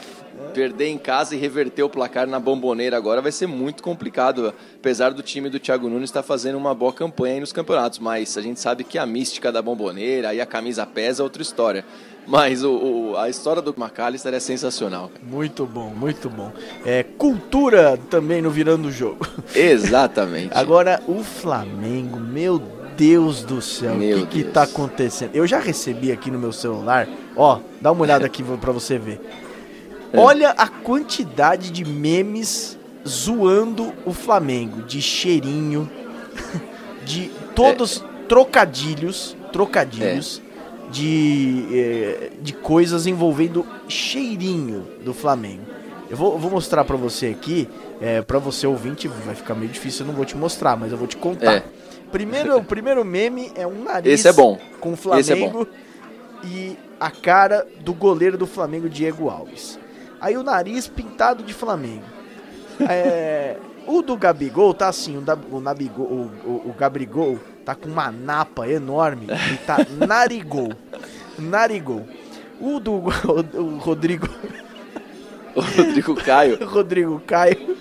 perder 0.52 0.88
em 0.88 0.98
casa 0.98 1.34
e 1.34 1.38
reverter 1.38 1.82
o 1.82 1.88
placar 1.88 2.26
na 2.26 2.38
bomboneira 2.38 2.96
agora 2.96 3.20
vai 3.20 3.32
ser 3.32 3.46
muito 3.46 3.82
complicado. 3.82 4.52
Apesar 4.76 5.12
do 5.12 5.22
time 5.22 5.48
do 5.48 5.58
Thiago 5.58 5.88
Nunes 5.88 6.10
estar 6.10 6.22
fazendo 6.22 6.58
uma 6.58 6.74
boa 6.74 6.92
campanha 6.92 7.34
aí 7.34 7.40
nos 7.40 7.52
campeonatos, 7.52 7.98
mas 7.98 8.36
a 8.36 8.42
gente 8.42 8.60
sabe 8.60 8.84
que 8.84 8.98
a 8.98 9.06
mística 9.06 9.50
da 9.50 9.62
bomboneira 9.62 10.34
e 10.34 10.40
a 10.40 10.46
camisa 10.46 10.86
pesa 10.86 11.22
é 11.22 11.24
outra 11.24 11.42
história. 11.42 11.84
Mas 12.26 12.62
o, 12.62 12.70
o, 12.70 13.16
a 13.16 13.28
história 13.28 13.60
do 13.60 13.74
McAllister 13.76 14.32
é 14.32 14.40
sensacional. 14.40 15.10
Muito 15.22 15.66
bom, 15.66 15.90
muito 15.90 16.30
bom. 16.30 16.52
É 16.84 17.02
cultura 17.02 17.98
também 18.08 18.40
no 18.40 18.50
virando 18.50 18.88
o 18.88 18.92
jogo. 18.92 19.26
Exatamente. 19.54 20.50
Agora 20.54 21.02
o 21.08 21.22
Flamengo, 21.24 22.20
meu 22.20 22.62
Deus 22.96 23.42
do 23.42 23.60
céu, 23.60 23.94
o 23.94 23.98
que, 23.98 24.26
que 24.26 24.44
tá 24.44 24.62
acontecendo? 24.62 25.34
Eu 25.34 25.46
já 25.46 25.58
recebi 25.58 26.12
aqui 26.12 26.30
no 26.30 26.38
meu 26.38 26.52
celular, 26.52 27.08
ó, 27.34 27.58
dá 27.80 27.90
uma 27.90 28.02
olhada 28.02 28.26
aqui 28.26 28.42
para 28.42 28.70
você 28.70 28.98
ver. 28.98 29.20
É. 30.12 30.18
Olha 30.18 30.50
a 30.50 30.68
quantidade 30.68 31.70
de 31.70 31.84
memes 31.84 32.78
zoando 33.06 33.92
o 34.04 34.12
Flamengo, 34.12 34.82
de 34.82 35.00
cheirinho, 35.00 35.90
de 37.04 37.30
todos 37.54 38.02
é. 38.02 38.26
trocadilhos, 38.28 39.36
trocadilhos. 39.52 40.42
É 40.48 40.52
de, 40.92 41.64
eh, 41.72 42.30
de 42.40 42.52
coisas 42.52 43.06
envolvendo 43.06 43.66
cheirinho 43.88 44.86
do 45.02 45.14
Flamengo. 45.14 45.62
Eu 46.08 46.16
vou, 46.16 46.38
vou 46.38 46.50
mostrar 46.50 46.84
para 46.84 46.96
você 46.96 47.28
aqui, 47.28 47.66
é, 48.00 48.18
eh, 48.18 48.22
para 48.22 48.38
você 48.38 48.66
ouvinte, 48.66 49.08
vai 49.08 49.34
ficar 49.34 49.54
meio 49.54 49.72
difícil, 49.72 50.04
eu 50.04 50.08
não 50.08 50.14
vou 50.14 50.26
te 50.26 50.36
mostrar, 50.36 50.76
mas 50.76 50.92
eu 50.92 50.98
vou 50.98 51.08
te 51.08 51.16
contar. 51.16 51.54
É. 51.54 51.64
Primeiro, 52.12 52.58
o 52.58 52.62
primeiro 52.62 53.02
meme 53.02 53.50
é 53.56 53.66
um 53.66 53.82
nariz 53.82 54.12
Esse 54.12 54.28
é 54.28 54.32
bom. 54.34 54.58
com 54.78 54.92
o 54.92 54.96
Flamengo 54.96 55.66
é 56.44 56.46
e 56.46 56.76
a 57.00 57.10
cara 57.10 57.66
do 57.80 57.94
goleiro 57.94 58.36
do 58.36 58.46
Flamengo, 58.46 58.86
Diego 58.86 59.30
Alves. 59.30 59.78
Aí 60.22 60.36
o 60.36 60.44
nariz 60.44 60.86
pintado 60.86 61.42
de 61.42 61.52
Flamengo. 61.52 62.04
É, 62.88 63.56
o 63.88 64.00
do 64.02 64.16
Gabigol 64.16 64.72
tá 64.72 64.88
assim, 64.88 65.18
o, 65.18 65.20
da, 65.20 65.36
o, 65.50 65.60
Nabigol, 65.60 66.06
o, 66.06 66.30
o, 66.48 66.70
o 66.70 66.74
Gabrigol 66.78 67.40
tá 67.64 67.74
com 67.74 67.88
uma 67.88 68.12
napa 68.12 68.68
enorme 68.68 69.26
e 69.52 69.56
tá 69.66 69.78
narigol. 70.06 70.72
Narigol. 71.36 72.06
O 72.60 72.78
do 72.78 72.92
o 72.92 73.78
Rodrigo. 73.78 74.28
O 75.56 75.60
Rodrigo 75.60 76.14
Caio. 76.14 76.58
Rodrigo 76.70 77.20
Caio. 77.26 77.76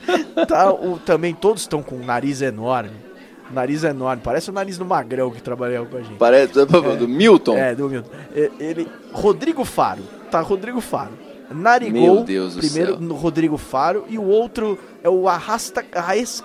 Tá, 0.48 0.74
o, 0.74 0.98
também 0.98 1.36
todos 1.36 1.62
estão 1.62 1.84
com 1.84 1.98
um 1.98 2.04
nariz 2.04 2.42
enorme. 2.42 3.12
Nariz 3.52 3.84
enorme, 3.84 4.24
parece 4.24 4.50
o 4.50 4.54
nariz 4.54 4.80
do 4.80 4.86
Magrão 4.86 5.30
que 5.30 5.44
trabalhou 5.44 5.86
com 5.86 5.98
a 5.98 6.02
gente. 6.02 6.18
Parece 6.18 6.60
é, 6.60 6.66
do 6.66 7.08
Milton. 7.08 7.56
É, 7.56 7.76
do 7.76 7.88
Milton. 7.88 8.10
Ele, 8.60 8.88
Rodrigo 9.12 9.64
Faro. 9.64 10.02
Tá, 10.32 10.40
Rodrigo 10.40 10.82
Faro. 10.82 11.12
Narigol, 11.54 12.26
primeiro 12.58 13.00
no 13.00 13.16
Rodrigo 13.16 13.58
Faro, 13.58 14.06
e 14.10 14.18
o 14.18 14.24
outro 14.24 14.78
é 15.04 15.10
o 15.10 15.28
Arrasta, 15.28 15.86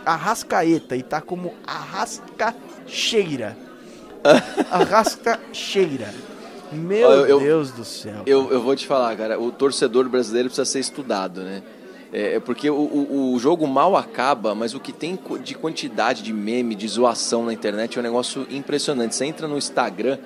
Arrascaeta, 0.05 0.97
e 0.97 1.03
tá 1.03 1.21
como 1.21 1.55
Arrasca 1.67 2.55
cheira. 2.87 3.57
Arrasta 4.71 5.41
cheira. 5.53 6.13
Meu 6.73 7.11
eu, 7.11 7.27
eu, 7.27 7.39
Deus 7.39 7.71
do 7.71 7.85
céu. 7.85 8.23
Eu, 8.27 8.51
eu 8.51 8.61
vou 8.61 8.75
te 8.75 8.87
falar, 8.87 9.17
cara, 9.17 9.41
o 9.41 9.53
torcedor 9.53 10.09
brasileiro 10.09 10.49
precisa 10.49 10.65
ser 10.65 10.81
estudado, 10.81 11.43
né? 11.43 11.63
É, 12.13 12.35
é 12.35 12.41
porque 12.41 12.69
o, 12.69 12.75
o, 12.75 13.35
o, 13.35 13.39
jogo 13.39 13.67
mal 13.67 13.97
acaba, 13.97 14.55
mas 14.55 14.75
o 14.75 14.81
que 14.81 14.93
tem 14.93 15.19
de 15.43 15.55
quantidade 15.55 16.23
de 16.23 16.33
meme, 16.33 16.75
de 16.75 16.87
zoação 16.89 17.45
na 17.45 17.53
internet 17.53 17.97
é 17.97 18.01
um 18.01 18.03
negócio 18.03 18.47
impressionante. 18.51 19.15
Você 19.15 19.25
entra 19.25 19.47
no 19.47 19.57
Instagram, 19.57 20.19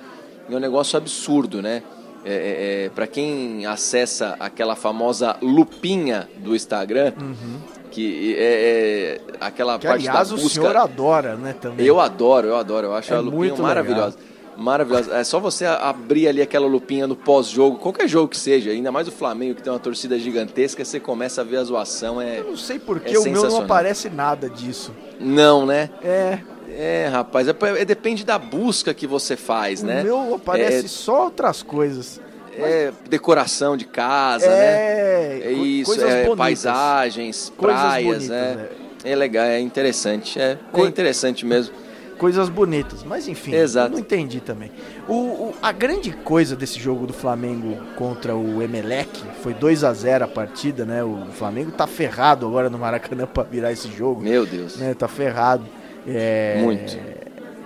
é 0.49 0.55
um 0.55 0.59
negócio 0.59 0.97
absurdo, 0.97 1.61
né? 1.61 1.83
É, 2.23 2.33
é, 2.33 2.85
é 2.85 2.89
para 2.89 3.07
quem 3.07 3.65
acessa 3.65 4.35
aquela 4.39 4.75
famosa 4.75 5.37
lupinha 5.41 6.29
do 6.37 6.55
Instagram, 6.55 7.13
uhum 7.19 7.81
que 7.91 8.35
é, 8.37 9.19
é 9.19 9.35
aquela 9.39 9.77
que, 9.77 9.85
parte 9.85 10.07
aliás, 10.07 10.29
da 10.29 10.35
busca. 10.35 10.47
o 10.47 10.49
senhor 10.49 10.75
adora, 10.77 11.35
né, 11.35 11.53
também. 11.53 11.85
Eu 11.85 11.99
adoro, 11.99 12.47
eu 12.47 12.55
adoro, 12.55 12.87
eu 12.87 12.95
acho 12.95 13.13
é 13.13 13.17
a 13.17 13.19
lupinha 13.19 13.55
maravilhosa. 13.57 14.17
Legal. 14.17 14.31
Maravilhosa. 14.57 15.15
É 15.15 15.23
só 15.23 15.39
você 15.39 15.65
abrir 15.65 16.27
ali 16.27 16.41
aquela 16.41 16.67
lupinha 16.67 17.07
no 17.07 17.15
pós-jogo, 17.15 17.77
qualquer 17.77 18.07
jogo 18.07 18.27
que 18.27 18.37
seja, 18.37 18.71
ainda 18.71 18.91
mais 18.91 19.07
o 19.07 19.11
Flamengo 19.11 19.55
que 19.55 19.63
tem 19.63 19.71
uma 19.71 19.79
torcida 19.79 20.17
gigantesca, 20.19 20.83
você 20.83 20.99
começa 20.99 21.41
a 21.41 21.43
ver 21.43 21.57
a 21.57 21.63
zoação. 21.63 22.21
É, 22.21 22.39
eu 22.39 22.49
não 22.49 22.57
sei 22.57 22.79
porquê, 22.79 23.15
é 23.15 23.19
o 23.19 23.23
meu 23.23 23.43
não 23.43 23.61
aparece 23.61 24.09
nada 24.09 24.49
disso. 24.49 24.93
Não, 25.19 25.65
né? 25.65 25.89
É. 26.03 26.39
É, 26.77 27.09
rapaz, 27.11 27.47
é, 27.47 27.55
é, 27.77 27.85
depende 27.85 28.23
da 28.23 28.37
busca 28.37 28.93
que 28.93 29.05
você 29.05 29.35
faz, 29.35 29.81
o 29.81 29.85
né? 29.85 30.01
O 30.01 30.03
meu 30.03 30.35
aparece 30.35 30.85
é, 30.85 30.89
só 30.89 31.25
outras 31.25 31.61
coisas. 31.61 32.19
É 32.57 32.91
decoração 33.09 33.77
de 33.77 33.85
casa, 33.85 34.47
né? 34.47 34.53
é, 34.53 35.39
né? 35.39 35.47
É 35.47 35.51
isso, 35.51 36.03
é 36.03 36.35
paisagens, 36.35 37.51
coisas 37.55 37.79
praias, 37.79 38.27
né? 38.27 38.55
né? 38.55 38.69
É 39.03 39.15
legal, 39.15 39.45
é 39.45 39.59
interessante, 39.59 40.39
é, 40.39 40.57
Co 40.71 40.85
é 40.85 40.89
interessante 40.89 41.45
mesmo. 41.45 41.73
Coisas 42.17 42.49
bonitas, 42.49 43.03
mas 43.03 43.27
enfim, 43.27 43.55
Exato. 43.55 43.93
não 43.93 43.99
entendi 43.99 44.39
também. 44.39 44.71
O, 45.07 45.13
o, 45.13 45.55
a 45.59 45.71
grande 45.71 46.11
coisa 46.11 46.55
desse 46.55 46.79
jogo 46.79 47.07
do 47.07 47.13
Flamengo 47.13 47.75
contra 47.95 48.35
o 48.35 48.61
Emelec 48.61 49.09
foi 49.41 49.55
2 49.55 49.83
a 49.83 49.91
0 49.91 50.25
a 50.25 50.27
partida, 50.27 50.85
né? 50.85 51.03
O 51.03 51.25
Flamengo 51.33 51.71
tá 51.71 51.87
ferrado 51.87 52.45
agora 52.45 52.69
no 52.69 52.77
Maracanã 52.77 53.25
para 53.25 53.41
virar 53.41 53.71
esse 53.71 53.87
jogo. 53.91 54.21
Meu 54.21 54.45
Deus. 54.45 54.75
Né? 54.75 54.93
Tá 54.93 55.07
ferrado. 55.07 55.65
É... 56.07 56.61
Muito 56.61 56.97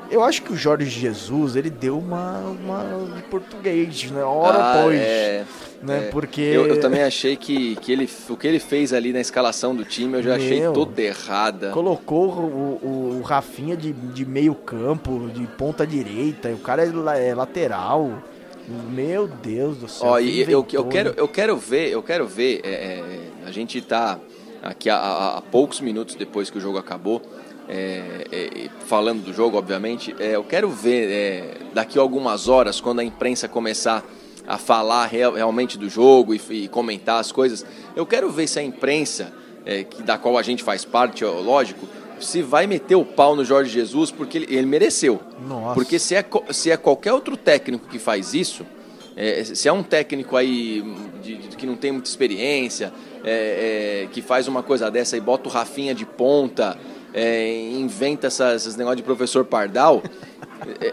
eu 0.10 0.24
acho 0.24 0.42
que 0.44 0.54
o 0.54 0.56
Jorge 0.56 0.90
Jesus, 0.90 1.56
ele 1.56 1.70
deu 1.70 1.98
uma, 1.98 2.40
uma 2.40 3.16
de 3.16 3.22
português, 3.24 4.10
né? 4.12 4.24
Hora 4.24 4.58
ah, 4.58 4.80
após. 4.80 5.00
É, 5.00 5.46
né? 5.82 6.08
É. 6.08 6.12
Porque... 6.12 6.42
Eu, 6.42 6.68
eu, 6.68 6.80
também 6.80 7.04
achei 7.04 7.36
que, 7.36 7.76
que 7.78 7.92
ele, 7.92 8.10
o 8.30 8.38
que 8.38 8.48
ele 8.48 8.60
fez 8.60 8.94
ali 8.94 9.12
na 9.12 9.20
escalação 9.20 9.76
do 9.76 9.84
time, 9.84 10.16
eu 10.16 10.24
já 10.24 10.38
Meu, 10.38 10.46
achei 10.46 10.62
toda 10.74 11.02
errada. 11.02 11.72
Colocou 11.72 12.30
o, 12.30 12.80
o, 12.82 13.20
o 13.20 13.22
Rafinha 13.22 13.76
de, 13.76 13.92
de 13.92 14.26
meio 14.26 14.56
campo, 14.56 15.30
de 15.34 15.46
ponta 15.48 15.86
direita, 15.86 16.50
o 16.50 16.60
cara 16.60 16.84
é, 16.84 17.28
é 17.28 17.36
lateral. 17.36 18.22
Meu 18.92 19.28
Deus 19.28 19.78
do 19.78 19.88
céu. 19.88 20.10
Ó, 20.10 20.20
e 20.20 20.42
eu, 20.42 20.66
eu, 20.74 20.86
quero, 20.86 21.14
eu 21.16 21.28
quero 21.28 21.56
ver, 21.56 21.92
eu 21.92 22.02
quero 22.02 22.26
ver, 22.26 22.62
é, 22.64 22.70
é 22.70 23.04
a 23.46 23.52
gente 23.52 23.80
tá 23.80 24.20
aqui 24.64 24.90
há, 24.90 25.38
há 25.38 25.42
poucos 25.42 25.80
minutos 25.80 26.16
depois 26.16 26.50
que 26.50 26.58
o 26.58 26.62
jogo 26.62 26.80
acabou, 26.80 27.22
é, 27.68 28.28
é, 28.32 28.70
falando 28.86 29.24
do 29.24 29.34
jogo, 29.34 29.58
obviamente, 29.58 30.16
é, 30.20 30.36
eu 30.36 30.44
quero 30.44 30.70
ver 30.70 31.10
é, 31.10 31.58
daqui 31.74 31.98
a 31.98 32.02
algumas 32.02 32.48
horas, 32.48 32.80
quando 32.80 33.00
a 33.00 33.04
imprensa 33.04 33.48
começar 33.48 34.04
a 34.48 34.58
falar 34.58 35.08
real, 35.08 35.34
realmente 35.34 35.78
do 35.78 35.90
jogo 35.90 36.36
e, 36.36 36.42
e, 36.52 36.68
comentar 36.68 37.20
as 37.20 37.32
coisas, 37.32 37.66
eu 37.96 38.06
quero 38.06 38.30
ver 38.30 38.48
se 38.48 38.60
a 38.60 38.64
imprensa, 38.64 39.34
é, 39.66 39.84
que, 39.84 40.04
da 40.04 40.18
qual 40.18 40.38
a 40.38 40.44
gente 40.44 40.64
faz 40.64 40.86
parte, 40.86 41.26
lógico, 41.26 41.88
se 42.20 42.44
vai 42.44 42.68
meter 42.68 42.96
o 42.96 43.04
pau 43.04 43.36
no 43.36 43.44
Jorge 43.44 43.72
Jesus 43.72 44.12
porque 44.12 44.38
ele, 44.38 44.56
ele 44.56 44.68
mereceu. 44.68 45.20
Nossa. 45.48 45.74
Porque 45.74 45.98
se 45.98 46.16
é, 46.16 46.24
se 46.52 46.70
é 46.70 46.78
qualquer 46.78 47.14
outro 47.14 47.36
técnico 47.36 47.88
que 47.88 48.00
faz 48.00 48.34
isso, 48.34 48.66
É, 49.18 49.46
se 49.46 49.70
é 49.70 49.72
um 49.72 49.82
técnico 49.82 50.36
aí 50.36 50.84
de, 51.24 51.38
de, 51.38 51.56
que 51.56 51.66
não 51.66 51.78
tem 51.78 51.90
muita 51.90 52.10
experiência, 52.10 52.92
que 54.12 54.22
faz 54.22 54.46
uma 54.50 54.62
coisa 54.62 54.92
dessa 54.92 55.16
e 55.16 55.22
bota 55.22 55.48
o 55.48 55.52
Rafinha 55.52 55.96
de 55.96 56.06
ponta, 56.06 56.78
é, 57.16 57.70
inventa 57.72 58.28
essas, 58.28 58.64
esses 58.64 58.76
negócios 58.76 58.98
de 58.98 59.04
professor 59.04 59.46
Pardal, 59.46 60.04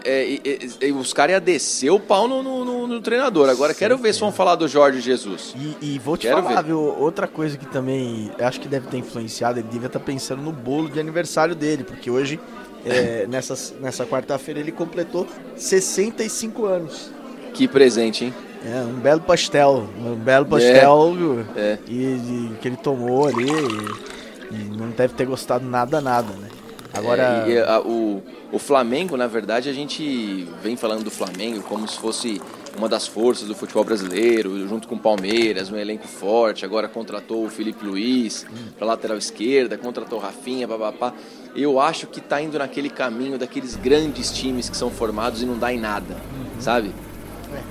é, 0.05 0.39
é, 0.81 0.91
os 0.91 1.11
caras 1.11 1.33
iam 1.33 1.41
descer 1.41 1.89
o 1.89 1.99
pau 1.99 2.29
no, 2.29 2.41
no, 2.41 2.87
no 2.87 3.01
treinador. 3.01 3.49
Agora 3.49 3.73
quero 3.73 3.97
ver 3.97 4.13
se 4.13 4.21
vão 4.21 4.31
falar 4.31 4.55
do 4.55 4.65
Jorge 4.65 5.01
Jesus. 5.01 5.53
E, 5.57 5.95
e 5.95 5.99
vou 5.99 6.15
te 6.15 6.27
quero 6.27 6.41
falar, 6.41 6.61
ver. 6.61 6.67
viu? 6.67 6.79
Outra 6.79 7.27
coisa 7.27 7.57
que 7.57 7.65
também 7.65 8.31
acho 8.39 8.61
que 8.61 8.69
deve 8.69 8.87
ter 8.87 8.97
influenciado, 8.97 9.59
ele 9.59 9.67
devia 9.67 9.87
estar 9.87 9.99
tá 9.99 10.05
pensando 10.05 10.41
no 10.41 10.53
bolo 10.53 10.89
de 10.89 10.99
aniversário 10.99 11.53
dele, 11.53 11.83
porque 11.83 12.09
hoje, 12.09 12.39
nessa, 13.27 13.75
nessa 13.81 14.05
quarta-feira, 14.05 14.61
ele 14.61 14.71
completou 14.71 15.27
65 15.57 16.65
anos. 16.65 17.11
Que 17.53 17.67
presente, 17.67 18.25
hein? 18.25 18.33
É, 18.65 18.79
um 18.79 18.93
belo 18.93 19.19
pastel. 19.19 19.89
Um 19.99 20.15
belo 20.15 20.45
pastel 20.45 21.45
é, 21.55 21.59
é. 21.59 21.79
E, 21.85 21.93
e, 21.93 22.57
que 22.61 22.69
ele 22.69 22.77
tomou 22.77 23.27
ali. 23.27 23.45
E, 23.45 24.12
não 24.57 24.89
deve 24.89 25.13
ter 25.13 25.25
gostado 25.25 25.65
nada, 25.65 25.99
nada, 26.01 26.33
né? 26.33 26.49
Agora. 26.93 27.45
É, 27.49 27.67
a, 27.67 27.81
o, 27.81 28.21
o 28.51 28.59
Flamengo, 28.59 29.17
na 29.17 29.25
verdade, 29.25 29.67
a 29.67 29.73
gente 29.73 30.47
vem 30.61 30.77
falando 30.77 31.03
do 31.03 31.09
Flamengo 31.09 31.63
como 31.63 31.87
se 31.87 31.97
fosse 31.97 32.39
uma 32.77 32.87
das 32.87 33.07
forças 33.07 33.47
do 33.47 33.55
futebol 33.55 33.83
brasileiro, 33.83 34.67
junto 34.67 34.87
com 34.87 34.95
o 34.95 34.99
Palmeiras, 34.99 35.71
um 35.71 35.75
elenco 35.75 36.07
forte. 36.07 36.63
Agora 36.63 36.87
contratou 36.87 37.45
o 37.45 37.49
Felipe 37.49 37.83
Luiz 37.83 38.45
para 38.77 38.85
lateral 38.85 39.17
esquerda, 39.17 39.77
contratou 39.77 40.19
o 40.19 40.21
Rafinha, 40.21 40.67
papapá. 40.67 41.13
Eu 41.55 41.79
acho 41.79 42.07
que 42.07 42.19
está 42.19 42.41
indo 42.41 42.57
naquele 42.59 42.89
caminho 42.89 43.37
daqueles 43.37 43.75
grandes 43.75 44.31
times 44.31 44.69
que 44.69 44.77
são 44.77 44.91
formados 44.91 45.41
e 45.41 45.45
não 45.45 45.57
dá 45.57 45.73
em 45.73 45.79
nada, 45.79 46.15
sabe? 46.59 46.93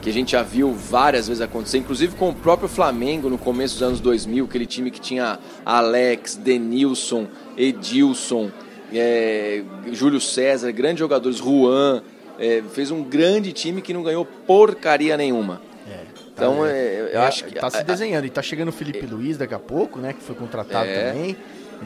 Que 0.02 0.10
a 0.10 0.12
gente 0.12 0.32
já 0.32 0.42
viu 0.42 0.72
várias 0.72 1.28
vezes 1.28 1.40
acontecer, 1.40 1.78
inclusive 1.78 2.16
com 2.16 2.30
o 2.30 2.34
próprio 2.34 2.68
Flamengo 2.68 3.30
no 3.30 3.38
começo 3.38 3.74
dos 3.74 3.82
anos 3.84 4.00
2000, 4.00 4.44
aquele 4.44 4.66
time 4.66 4.90
que 4.90 5.00
tinha 5.00 5.38
Alex, 5.64 6.34
Denilson, 6.34 7.28
Edilson, 7.56 8.50
é, 8.92 9.62
Júlio 9.92 10.20
César, 10.20 10.72
grandes 10.72 10.98
jogadores, 10.98 11.38
Juan, 11.38 12.02
é, 12.36 12.62
fez 12.72 12.90
um 12.90 13.04
grande 13.04 13.52
time 13.52 13.80
que 13.80 13.94
não 13.94 14.02
ganhou 14.02 14.24
porcaria 14.24 15.16
nenhuma. 15.16 15.62
É, 15.88 15.92
tá 15.94 16.22
então, 16.34 16.66
é, 16.66 17.10
eu 17.12 17.22
acho 17.22 17.44
que. 17.44 17.54
Tá 17.54 17.70
se 17.70 17.84
desenhando. 17.84 18.24
E 18.24 18.30
tá 18.30 18.42
chegando 18.42 18.68
o 18.68 18.72
Felipe 18.72 19.06
Luiz 19.06 19.36
daqui 19.36 19.54
a 19.54 19.58
pouco, 19.58 20.00
né? 20.00 20.12
Que 20.12 20.22
foi 20.22 20.34
contratado 20.34 20.88
é. 20.88 21.12
também. 21.12 21.36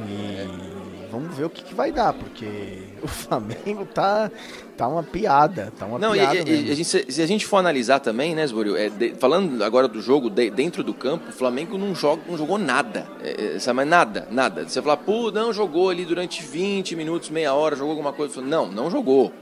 E 0.09 0.86
vamos 1.11 1.37
ver 1.37 1.45
o 1.45 1.51
que, 1.51 1.63
que, 1.63 1.75
vai 1.75 1.93
dar, 1.93 2.13
porque 2.13 2.47
o 3.03 3.09
Flamengo 3.09 3.87
tá, 3.87 4.31
tá 4.77 4.89
uma 4.89 5.03
piada, 5.03 5.73
tá 5.79 5.87
uma 5.87 5.99
Não, 5.99 6.13
piada. 6.13 6.37
E, 6.37 6.69
e, 6.69 6.71
a 6.71 6.75
gente, 6.75 7.13
se 7.13 7.23
a 7.23 7.27
gente 7.27 7.47
for 7.47 7.59
analisar 7.59 8.01
também, 8.01 8.35
né, 8.35 8.47
Zborio, 8.47 8.77
é, 8.77 8.89
de, 8.89 9.15
falando 9.15 9.63
agora 9.63 9.89
do 9.89 10.01
jogo 10.01 10.29
de, 10.31 10.51
dentro 10.51 10.83
do 10.83 10.95
campo, 10.95 11.31
o 11.31 11.33
Flamengo 11.33 11.77
não, 11.79 11.95
joga, 11.95 12.23
não 12.29 12.37
jogou 12.37 12.59
nada, 12.59 13.07
é, 13.23 13.57
é 13.65 13.73
mas 13.73 13.89
nada, 13.89 14.29
nada. 14.31 14.69
Você 14.69 14.81
falar, 14.81 14.99
pô, 14.99 15.31
não 15.31 15.53
jogou 15.53 15.91
ali 15.91 16.05
durante 16.05 16.43
20 16.43 16.97
minutos, 16.97 17.31
meia 17.31 17.55
hora, 17.55 17.77
jogou 17.77 17.93
alguma 17.93 18.13
coisa. 18.13 18.41
Não, 18.41 18.71
não 18.71 18.91
jogou, 18.91 19.33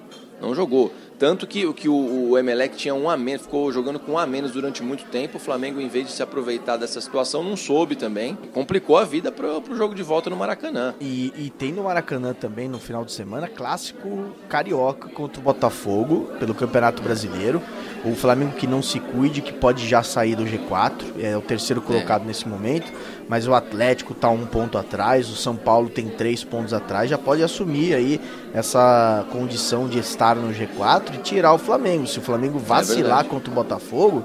não 0.40 0.54
jogou. 0.54 0.92
Tanto 1.18 1.46
que, 1.46 1.72
que 1.72 1.88
o, 1.88 2.30
o 2.30 2.38
Emelec 2.38 2.76
tinha 2.76 2.94
um 2.94 3.08
a 3.08 3.16
menos, 3.16 3.42
ficou 3.42 3.70
jogando 3.72 3.98
com 3.98 4.12
um 4.12 4.18
a 4.18 4.26
menos 4.26 4.52
durante 4.52 4.82
muito 4.82 5.04
tempo. 5.06 5.36
O 5.36 5.40
Flamengo, 5.40 5.80
em 5.80 5.88
vez 5.88 6.06
de 6.06 6.12
se 6.12 6.22
aproveitar 6.22 6.76
dessa 6.76 7.00
situação, 7.00 7.42
não 7.42 7.56
soube 7.56 7.96
também. 7.96 8.36
Complicou 8.52 8.96
a 8.96 9.04
vida 9.04 9.30
para 9.30 9.46
o 9.46 9.76
jogo 9.76 9.94
de 9.94 10.02
volta 10.02 10.28
no 10.28 10.36
Maracanã. 10.36 10.94
E, 11.00 11.32
e, 11.36 11.50
tem 11.50 11.72
no 11.72 11.84
Maracanã 11.84 12.34
também, 12.34 12.68
no 12.68 12.78
final 12.78 13.04
de 13.04 13.12
semana, 13.12 13.48
clássico 13.48 14.34
carioca 14.48 15.08
contra 15.08 15.40
o 15.40 15.42
Botafogo 15.42 16.30
pelo 16.38 16.54
Campeonato 16.54 17.02
Brasileiro. 17.02 17.62
O 18.04 18.14
Flamengo 18.14 18.52
que 18.52 18.66
não 18.66 18.82
se 18.82 19.00
cuide, 19.00 19.40
que 19.40 19.52
pode 19.52 19.88
já 19.88 20.02
sair 20.02 20.36
do 20.36 20.44
G4, 20.44 20.92
é 21.18 21.36
o 21.36 21.40
terceiro 21.40 21.80
colocado 21.80 22.22
é. 22.22 22.26
nesse 22.26 22.46
momento. 22.46 22.92
Mas 23.26 23.48
o 23.48 23.54
Atlético 23.54 24.12
está 24.12 24.28
um 24.28 24.44
ponto 24.44 24.76
atrás, 24.76 25.30
o 25.30 25.36
São 25.36 25.56
Paulo 25.56 25.88
tem 25.88 26.08
três 26.08 26.44
pontos 26.44 26.74
atrás, 26.74 27.08
já 27.08 27.16
pode 27.16 27.42
assumir 27.42 27.94
aí 27.94 28.20
essa 28.52 29.24
condição 29.32 29.88
de 29.88 29.98
estar 29.98 30.36
no 30.36 30.52
G4 30.52 31.14
e 31.14 31.18
tirar 31.18 31.54
o 31.54 31.58
Flamengo. 31.58 32.06
Se 32.06 32.18
o 32.18 32.22
Flamengo 32.22 32.58
é 32.58 32.60
vacilar 32.60 33.24
é 33.24 33.28
contra 33.28 33.50
o 33.50 33.54
Botafogo, 33.54 34.24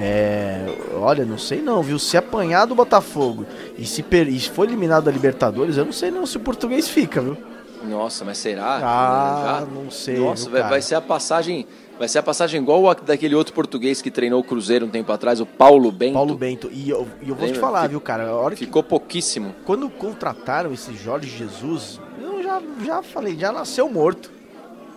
é, 0.00 0.64
olha, 0.94 1.26
não 1.26 1.36
sei 1.36 1.60
não, 1.60 1.82
viu? 1.82 1.98
Se 1.98 2.16
apanhar 2.16 2.64
do 2.64 2.74
Botafogo 2.74 3.44
e 3.76 3.84
se, 3.84 4.02
per, 4.02 4.26
e 4.28 4.40
for 4.40 4.66
eliminado 4.66 5.04
da 5.04 5.10
Libertadores, 5.10 5.76
eu 5.76 5.84
não 5.84 5.92
sei 5.92 6.10
não 6.10 6.24
se 6.24 6.38
o 6.38 6.40
português 6.40 6.88
fica, 6.88 7.20
viu? 7.20 7.36
Nossa, 7.84 8.24
mas 8.24 8.38
será? 8.38 8.80
Ah, 8.82 9.60
Já? 9.60 9.66
não 9.66 9.90
sei. 9.90 10.18
Nossa, 10.18 10.48
viu, 10.48 10.60
vai, 10.60 10.70
vai 10.70 10.82
ser 10.82 10.94
a 10.94 11.00
passagem 11.00 11.66
Vai 11.98 12.06
ser 12.06 12.18
a 12.20 12.22
passagem 12.22 12.62
igual 12.62 12.88
a 12.88 12.94
daquele 12.94 13.34
outro 13.34 13.52
português 13.52 14.00
que 14.00 14.10
treinou 14.10 14.40
o 14.40 14.44
Cruzeiro 14.44 14.86
um 14.86 14.88
tempo 14.88 15.10
atrás, 15.10 15.40
o 15.40 15.46
Paulo 15.46 15.90
Bento. 15.90 16.14
Paulo 16.14 16.36
Bento. 16.36 16.70
E 16.72 16.88
eu, 16.88 17.08
e 17.20 17.28
eu 17.28 17.34
vou 17.34 17.44
Lembra? 17.44 17.52
te 17.52 17.58
falar, 17.58 17.88
viu, 17.88 18.00
cara? 18.00 18.28
A 18.28 18.34
hora 18.36 18.54
Ficou 18.54 18.84
que, 18.84 18.88
pouquíssimo. 18.88 19.54
Quando 19.64 19.90
contrataram 19.90 20.72
esse 20.72 20.94
Jorge 20.94 21.28
Jesus, 21.28 22.00
eu 22.22 22.40
já, 22.40 22.62
já 22.84 23.02
falei, 23.02 23.36
já 23.36 23.50
nasceu 23.50 23.90
morto. 23.90 24.30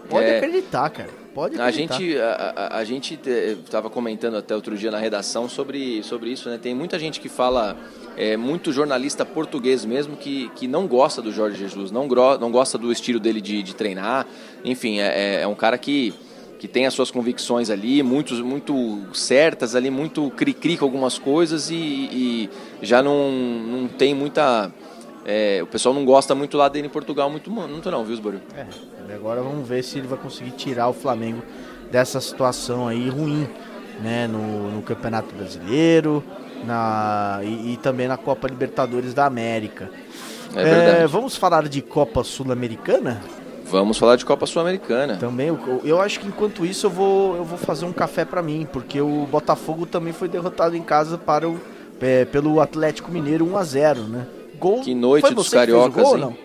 Pode 0.08 0.26
é, 0.26 0.38
acreditar, 0.38 0.90
cara. 0.92 1.10
Pode 1.34 1.60
acreditar. 1.60 1.96
A 1.96 1.98
gente 1.98 2.18
a, 2.20 2.54
a, 2.56 2.78
a 2.78 2.84
gente 2.84 3.20
estava 3.66 3.90
comentando 3.90 4.36
até 4.36 4.54
outro 4.54 4.78
dia 4.78 4.92
na 4.92 5.00
redação 5.00 5.50
sobre, 5.50 6.04
sobre 6.04 6.30
isso, 6.30 6.50
né? 6.50 6.60
Tem 6.62 6.76
muita 6.76 7.00
gente 7.00 7.20
que 7.20 7.30
fala, 7.30 7.78
é, 8.16 8.38
muito 8.38 8.72
jornalista 8.72 9.26
português 9.26 9.86
mesmo, 9.86 10.16
que, 10.16 10.50
que 10.56 10.68
não 10.68 10.86
gosta 10.86 11.20
do 11.20 11.32
Jorge 11.32 11.58
Jesus, 11.58 11.90
não, 11.90 12.08
não 12.08 12.52
gosta 12.52 12.78
do 12.78 12.92
estilo 12.92 13.20
dele 13.20 13.42
de, 13.42 13.64
de 13.64 13.74
treinar. 13.74 14.28
Enfim, 14.64 15.00
é, 15.00 15.08
é, 15.08 15.42
é 15.42 15.48
um 15.48 15.56
cara 15.56 15.80
que 15.80 16.14
que 16.62 16.68
tem 16.68 16.86
as 16.86 16.94
suas 16.94 17.10
convicções 17.10 17.72
ali, 17.72 18.04
muito, 18.04 18.36
muito 18.46 19.02
certas 19.16 19.76
ali, 19.76 19.90
muito 19.90 20.30
cri-cri 20.30 20.78
com 20.78 20.86
algumas 20.86 21.18
coisas 21.18 21.72
e, 21.72 21.76
e, 21.76 22.50
já 22.84 23.02
não, 23.02 23.32
não 23.32 23.88
tem 23.88 24.14
muita... 24.14 24.72
É, 25.26 25.60
o 25.64 25.66
pessoal 25.66 25.96
não 25.96 26.06
gosta 26.06 26.36
muito 26.36 26.58
lá 26.58 26.70
dele 26.70 26.86
em 26.86 26.90
Portugal, 26.92 27.32
muito, 27.32 27.50
muito 27.50 27.90
não, 27.90 28.06
viu, 28.06 28.14
Sborio? 28.14 28.42
É, 28.56 28.68
agora 29.16 29.42
vamos 29.42 29.68
ver 29.68 29.84
se 29.84 29.98
ele 29.98 30.08
vai 30.08 30.20
conseguir 30.20 30.52
tirar 30.52 30.88
o 30.88 30.94
Flamengo 30.94 31.42
dessa 31.92 32.22
situação 32.22 32.88
aí 32.88 33.10
ruim, 33.10 33.50
né, 34.00 34.28
no, 34.28 34.70
no 34.70 34.84
Campeonato 34.84 35.34
Brasileiro 35.34 36.24
na, 36.64 37.40
e, 37.42 37.74
e, 37.74 37.78
também 37.78 38.08
na 38.08 38.18
Copa 38.18 38.48
Libertadores 38.48 39.16
da 39.16 39.26
América. 39.26 39.90
É 40.56 40.64
verdade. 40.64 41.04
É, 41.06 41.08
vamos 41.08 41.36
falar 41.36 41.68
de 41.68 41.82
Copa 41.82 42.24
Sul-Americana? 42.24 43.20
Vamos 43.72 43.98
falar 43.98 44.18
de 44.18 44.26
Copa 44.26 44.46
Sul-Americana. 44.46 45.16
Também, 45.16 45.48
eu, 45.48 45.82
eu 45.86 46.02
acho 46.02 46.20
que 46.20 46.28
enquanto 46.28 46.66
isso 46.66 46.88
eu 46.88 46.90
vou, 46.90 47.38
eu 47.38 47.46
vou 47.46 47.58
fazer 47.58 47.86
um 47.86 47.94
café 47.94 48.26
para 48.26 48.42
mim, 48.42 48.68
porque 48.72 49.00
o 49.00 49.26
Botafogo 49.32 49.86
também 49.86 50.12
foi 50.12 50.28
derrotado 50.28 50.76
em 50.76 50.82
casa 50.82 51.18
para 51.18 51.48
o, 51.48 51.58
é, 52.02 52.26
pelo 52.26 52.60
Atlético 52.60 53.10
Mineiro 53.10 53.46
1 53.50 53.58
a 53.58 53.64
0 53.64 54.02
né? 54.02 54.28
Gol. 54.60 54.82
Que 54.82 54.94
noite 54.94 55.26
foi 55.28 55.34
dos 55.34 55.48
cariocas, 55.48 56.04
gol, 56.04 56.18
não? 56.18 56.36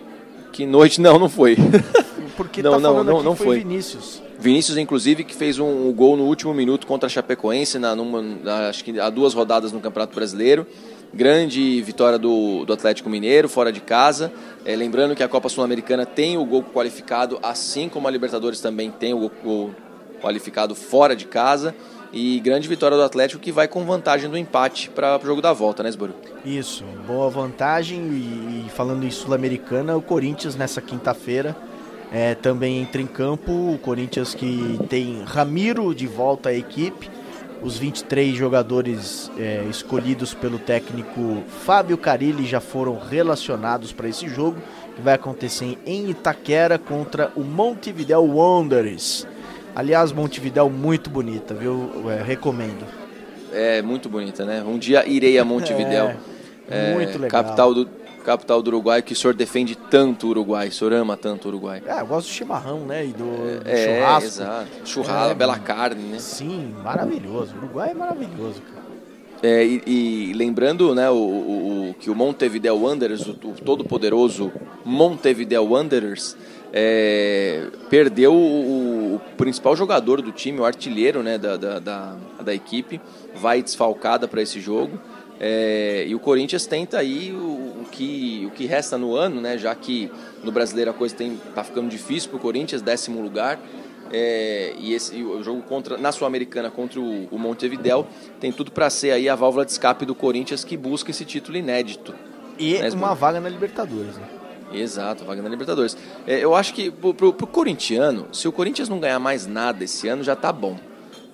Que 0.53 0.65
noite 0.65 1.01
não, 1.01 1.19
não 1.19 1.27
foi. 1.27 1.57
Porque 2.37 2.63
não, 2.63 2.73
tá 2.73 2.79
não, 2.79 3.03
não, 3.03 3.23
não 3.23 3.35
foi, 3.35 3.47
foi 3.47 3.59
Vinícius. 3.59 4.21
Vinícius, 4.39 4.77
inclusive, 4.77 5.23
que 5.23 5.35
fez 5.35 5.59
um, 5.59 5.89
um, 5.89 5.91
gol 5.91 6.15
no 6.15 6.23
último 6.23 6.53
minuto 6.53 6.87
contra 6.87 7.07
a 7.07 7.09
Chapecoense, 7.09 7.77
na, 7.79 7.95
numa, 7.95 8.21
na, 8.21 8.69
acho 8.69 8.83
que 8.83 8.99
há 8.99 9.09
duas 9.09 9.33
rodadas 9.33 9.71
no 9.73 9.79
Campeonato 9.81 10.15
Brasileiro. 10.15 10.65
Grande 11.13 11.81
vitória 11.81 12.19
do, 12.19 12.65
do 12.65 12.73
Atlético 12.73 13.09
Mineiro, 13.09 13.47
fora 13.47 13.71
de 13.71 13.79
casa. 13.79 14.31
É, 14.65 14.75
lembrando 14.75 15.15
que 15.15 15.23
a 15.23 15.27
Copa 15.27 15.49
Sul-Americana 15.49 16.05
tem 16.05 16.37
o 16.37 16.45
gol 16.45 16.63
qualificado, 16.63 17.39
assim 17.41 17.87
como 17.87 18.07
a 18.07 18.11
Libertadores 18.11 18.59
também 18.59 18.91
tem 18.91 19.13
o 19.13 19.31
gol 19.43 19.71
qualificado 20.21 20.75
fora 20.75 21.15
de 21.15 21.25
casa. 21.25 21.73
E 22.11 22.39
grande 22.39 22.67
vitória 22.67 22.95
do 22.95 23.03
Atlético 23.03 23.41
que 23.41 23.51
vai 23.51 23.67
com 23.67 23.83
vantagem 23.85 24.29
do 24.29 24.37
empate 24.37 24.89
para 24.89 25.19
o 25.21 25.25
jogo 25.25 25.41
da 25.41 25.51
volta, 25.53 25.83
né, 25.83 25.89
Sboro? 25.89 26.13
Isso, 26.45 26.83
boa 27.05 27.29
vantagem. 27.29 27.99
E, 27.99 28.65
e 28.65 28.69
falando 28.69 29.03
em 29.05 29.11
Sul-Americana, 29.11 29.95
o 29.95 30.01
Corinthians 30.01 30.55
nessa 30.55 30.81
quinta-feira 30.81 31.55
é, 32.11 32.35
também 32.35 32.81
entra 32.81 33.01
em 33.01 33.07
campo. 33.07 33.51
O 33.51 33.77
Corinthians 33.77 34.33
que 34.33 34.79
tem 34.89 35.23
Ramiro 35.23 35.93
de 35.93 36.07
volta 36.07 36.49
à 36.49 36.53
equipe 36.53 37.09
os 37.61 37.77
23 37.77 38.35
jogadores 38.35 39.31
é, 39.37 39.63
escolhidos 39.69 40.33
pelo 40.33 40.59
técnico 40.59 41.43
Fábio 41.65 41.97
Carilli 41.97 42.45
já 42.45 42.59
foram 42.59 42.99
relacionados 42.99 43.91
para 43.91 44.07
esse 44.07 44.27
jogo, 44.27 44.57
que 44.95 45.01
vai 45.01 45.15
acontecer 45.15 45.77
em 45.85 46.09
Itaquera 46.09 46.77
contra 46.77 47.31
o 47.35 47.43
Montevideo 47.43 48.23
Wanderers. 48.23 49.27
Aliás, 49.75 50.11
Montevideo 50.11 50.69
muito 50.69 51.09
bonita, 51.09 51.53
viu? 51.53 51.91
É, 52.09 52.23
recomendo. 52.23 52.85
É 53.53 53.81
muito 53.81 54.09
bonita, 54.09 54.43
né? 54.43 54.63
Um 54.63 54.77
dia 54.77 55.07
irei 55.07 55.37
a 55.37 55.45
Montevideo. 55.45 56.15
É, 56.69 56.93
muito 56.93 57.17
legal. 57.17 57.45
Capital 57.45 57.73
do, 57.73 57.89
capital 58.27 58.61
do 58.61 58.67
Uruguai, 58.67 59.01
que 59.01 59.13
o 59.13 59.15
senhor 59.15 59.33
defende 59.33 59.73
tanto 59.73 60.27
o 60.27 60.29
Uruguai, 60.31 60.67
o 60.67 60.71
senhor 60.73 60.91
ama 60.91 61.15
tanto 61.15 61.45
o 61.45 61.47
Uruguai. 61.47 61.81
É, 61.85 62.01
eu 62.01 62.07
gosto 62.07 62.27
do 62.27 62.33
chimarrão, 62.33 62.81
né? 62.81 63.05
E 63.05 63.13
do, 63.13 63.63
do 63.63 63.69
é, 63.69 64.01
churrasco. 64.01 64.27
Exato. 64.27 64.67
Churrasco, 64.83 65.31
é, 65.31 65.33
bela 65.33 65.57
carne, 65.57 66.03
né? 66.03 66.19
Sim, 66.19 66.75
maravilhoso. 66.83 67.55
O 67.55 67.59
Uruguai 67.59 67.91
é 67.91 67.93
maravilhoso, 67.93 68.61
cara. 68.61 68.85
É, 69.41 69.63
e, 69.63 69.81
e, 69.87 70.33
lembrando 70.33 70.93
né, 70.93 71.09
o, 71.09 71.15
o, 71.15 71.95
que 71.97 72.09
o 72.09 72.15
Montevideo 72.15 72.75
Wanderers, 72.75 73.25
o, 73.27 73.31
o 73.31 73.53
todo-poderoso 73.63 74.51
Montevideo 74.83 75.63
Wanderers, 75.63 76.35
é, 76.73 77.67
perdeu 77.89 78.33
o, 78.33 79.15
o, 79.15 79.21
principal 79.37 79.73
jogador 79.73 80.21
do 80.21 80.33
time, 80.33 80.59
o 80.59 80.65
artilheiro 80.65 81.23
né, 81.23 81.37
da, 81.37 81.55
da, 81.55 81.79
da, 81.79 82.15
da 82.43 82.53
equipe, 82.53 82.99
vai 83.33 83.63
desfalcada 83.63 84.27
para 84.27 84.41
esse 84.41 84.59
jogo. 84.59 84.99
É, 85.39 86.03
e 86.07 86.15
o 86.15 86.19
Corinthians 86.19 86.65
tenta 86.65 86.97
aí 86.97 87.31
o, 87.31 87.66
o, 87.81 87.85
que, 87.85 88.45
o 88.47 88.51
que 88.51 88.65
resta 88.65 88.97
no 88.97 89.15
ano, 89.15 89.41
né, 89.41 89.57
já 89.57 89.73
que 89.75 90.11
no 90.43 90.51
brasileiro 90.51 90.91
a 90.91 90.93
coisa 90.93 91.15
está 91.23 91.63
ficando 91.63 91.89
difícil 91.89 92.29
para 92.29 92.37
o 92.37 92.39
Corinthians, 92.39 92.81
décimo 92.81 93.21
lugar. 93.21 93.59
É, 94.11 94.73
e 94.77 94.93
esse 94.93 95.21
o 95.21 95.43
jogo 95.43 95.61
contra 95.63 95.97
na 95.97 96.13
sul-americana 96.13 96.71
contra 96.71 96.97
o, 96.99 97.25
o 97.25 97.37
Montevidéu 97.37 98.07
tem 98.39 98.53
tudo 98.53 98.71
para 98.71 98.89
ser 98.89 99.11
aí 99.11 99.27
a 99.27 99.35
válvula 99.35 99.65
de 99.65 99.71
escape 99.71 100.05
do 100.05 100.15
Corinthians 100.15 100.63
que 100.63 100.77
busca 100.77 101.11
esse 101.11 101.25
título 101.25 101.57
inédito. 101.57 102.15
E 102.57 102.79
né, 102.79 102.89
uma 102.91 103.13
vaga 103.13 103.39
na 103.41 103.49
Libertadores 103.49 104.15
né? 104.15 104.23
exato 104.71 105.25
vaga 105.25 105.41
na 105.41 105.49
Libertadores. 105.49 105.97
É, 106.25 106.39
eu 106.39 106.55
acho 106.55 106.73
que 106.73 106.89
pro, 106.89 107.13
pro, 107.13 107.33
pro, 107.33 107.47
corintiano 107.47 108.27
se 108.31 108.47
o 108.47 108.51
Corinthians 108.51 108.87
não 108.87 108.99
ganhar 108.99 109.19
mais 109.19 109.45
nada 109.45 109.83
esse 109.83 110.07
ano 110.07 110.23
já 110.23 110.35
tá 110.35 110.53
bom. 110.53 110.77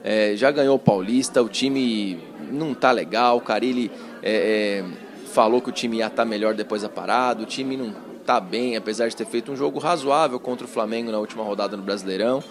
É, 0.04 0.36
já 0.36 0.52
ganhou 0.52 0.76
o 0.76 0.80
Paulista 0.80 1.42
o 1.42 1.48
time 1.48 2.20
não 2.52 2.74
tá 2.74 2.92
legal 2.92 3.38
o 3.38 3.42
Carilli 3.42 3.90
é, 4.22 4.82
é, 4.82 4.86
falou 5.34 5.62
que 5.62 5.70
o 5.70 5.72
time 5.72 5.98
ia 5.98 6.06
estar 6.06 6.18
tá 6.18 6.26
melhor 6.26 6.54
depois 6.54 6.84
da 6.84 6.90
parada 6.90 7.42
o 7.44 7.46
time 7.46 7.76
não 7.76 7.94
tá 8.26 8.40
bem 8.40 8.78
apesar 8.78 9.08
de 9.08 9.16
ter 9.16 9.26
feito 9.26 9.52
um 9.52 9.56
jogo 9.56 9.80
razoável 9.80 10.40
contra 10.40 10.66
o 10.66 10.70
Flamengo 10.70 11.12
na 11.12 11.20
última 11.20 11.44
rodada 11.44 11.76
no 11.76 11.84
Brasileirão 11.84 12.44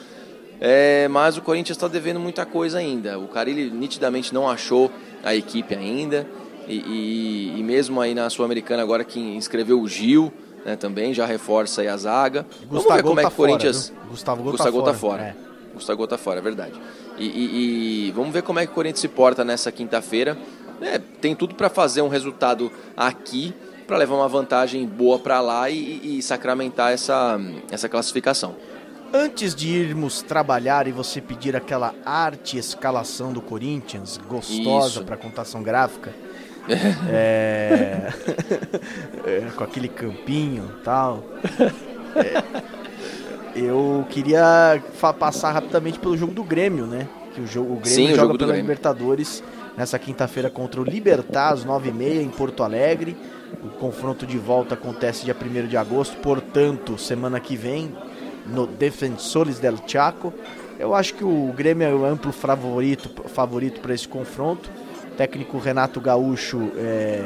é, 0.64 1.08
mas 1.08 1.36
o 1.36 1.42
Corinthians 1.42 1.76
está 1.76 1.88
devendo 1.88 2.20
muita 2.20 2.46
coisa 2.46 2.78
ainda. 2.78 3.18
O 3.18 3.26
Carilli 3.26 3.68
nitidamente 3.68 4.32
não 4.32 4.48
achou 4.48 4.92
a 5.24 5.34
equipe 5.34 5.74
ainda. 5.74 6.24
E, 6.68 6.76
e, 6.76 7.58
e 7.58 7.62
mesmo 7.64 8.00
aí 8.00 8.14
na 8.14 8.30
Sul-Americana, 8.30 8.80
agora 8.80 9.02
que 9.02 9.18
inscreveu 9.18 9.80
o 9.80 9.88
Gil, 9.88 10.32
né, 10.64 10.76
também 10.76 11.12
já 11.12 11.26
reforça 11.26 11.80
aí 11.80 11.88
a 11.88 11.96
zaga. 11.96 12.46
Gustavo 12.68 12.68
Vamos 12.70 12.94
ver 12.94 13.02
como 13.02 13.20
é 13.20 13.22
que 13.24 13.28
o 13.28 13.32
Corinthians. 13.32 13.88
Fora, 13.88 14.08
Gustavo 14.08 14.42
Gol 14.44 14.52
Gustavo 14.52 14.82
tá 14.82 14.94
fora. 14.94 15.22
É. 15.22 15.34
Gustavo 15.74 16.06
tá 16.06 16.16
fora, 16.16 16.38
é 16.38 16.42
verdade. 16.42 16.80
E, 17.18 18.06
e, 18.06 18.12
vamos 18.12 18.32
ver 18.32 18.42
como 18.42 18.60
é 18.60 18.64
que 18.64 18.70
o 18.70 18.74
Corinthians 18.74 19.00
se 19.00 19.08
porta 19.08 19.44
nessa 19.44 19.72
quinta-feira. 19.72 20.38
É, 20.82 20.98
tem 20.98 21.34
tudo 21.34 21.54
para 21.54 21.68
fazer 21.68 22.02
um 22.02 22.08
resultado 22.08 22.70
aqui 22.96 23.54
para 23.86 23.96
levar 23.96 24.16
uma 24.16 24.28
vantagem 24.28 24.86
boa 24.86 25.18
para 25.18 25.40
lá 25.40 25.68
e, 25.68 26.18
e, 26.18 26.22
sacramentar 26.22 26.92
essa, 26.92 27.38
essa 27.70 27.88
classificação. 27.88 28.54
Antes 29.12 29.54
de 29.54 29.68
irmos 29.68 30.22
trabalhar 30.22 30.86
e 30.86 30.92
você 30.92 31.20
pedir 31.20 31.54
aquela 31.54 31.94
arte 32.04 32.56
escalação 32.56 33.32
do 33.32 33.42
Corinthians, 33.42 34.18
gostosa 34.26 35.02
para 35.02 35.16
contação 35.18 35.62
gráfica, 35.62 36.14
é... 37.10 38.12
é, 39.26 39.50
com 39.54 39.64
aquele 39.64 39.88
campinho 39.88 40.70
e 40.78 40.82
tal, 40.82 41.22
é... 42.16 42.42
eu 43.54 44.06
queria 44.08 44.82
passar 45.18 45.52
rapidamente 45.52 45.98
pelo 45.98 46.16
jogo 46.16 46.32
do 46.32 46.42
Grêmio, 46.42 46.86
né? 46.86 47.06
Que 47.34 47.42
o, 47.42 47.46
jogo, 47.46 47.74
o 47.74 47.76
Grêmio 47.76 48.08
Sim, 48.08 48.14
joga 48.14 48.38
pela 48.38 48.56
Libertadores 48.56 49.42
nessa 49.76 49.98
quinta-feira 49.98 50.50
contra 50.50 50.80
o 50.80 50.84
Libertar 50.84 51.52
às 51.52 51.64
9h30 51.64 52.22
em 52.22 52.28
Porto 52.28 52.62
Alegre. 52.62 53.16
O 53.62 53.68
confronto 53.68 54.26
de 54.26 54.38
volta 54.38 54.74
acontece 54.74 55.24
dia 55.24 55.36
1 55.36 55.66
de 55.66 55.76
agosto, 55.76 56.16
portanto, 56.18 56.98
semana 56.98 57.38
que 57.38 57.56
vem, 57.56 57.94
no 58.46 58.66
Defensores 58.66 59.58
del 59.58 59.76
Chaco. 59.86 60.32
Eu 60.78 60.94
acho 60.94 61.14
que 61.14 61.24
o 61.24 61.52
Grêmio 61.52 61.86
é 61.86 61.94
o 61.94 62.04
amplo 62.04 62.32
favorito 62.32 63.10
favorito 63.28 63.80
para 63.80 63.94
esse 63.94 64.08
confronto. 64.08 64.70
O 65.12 65.14
técnico 65.14 65.58
Renato 65.58 66.00
Gaúcho 66.00 66.72
é, 66.76 67.24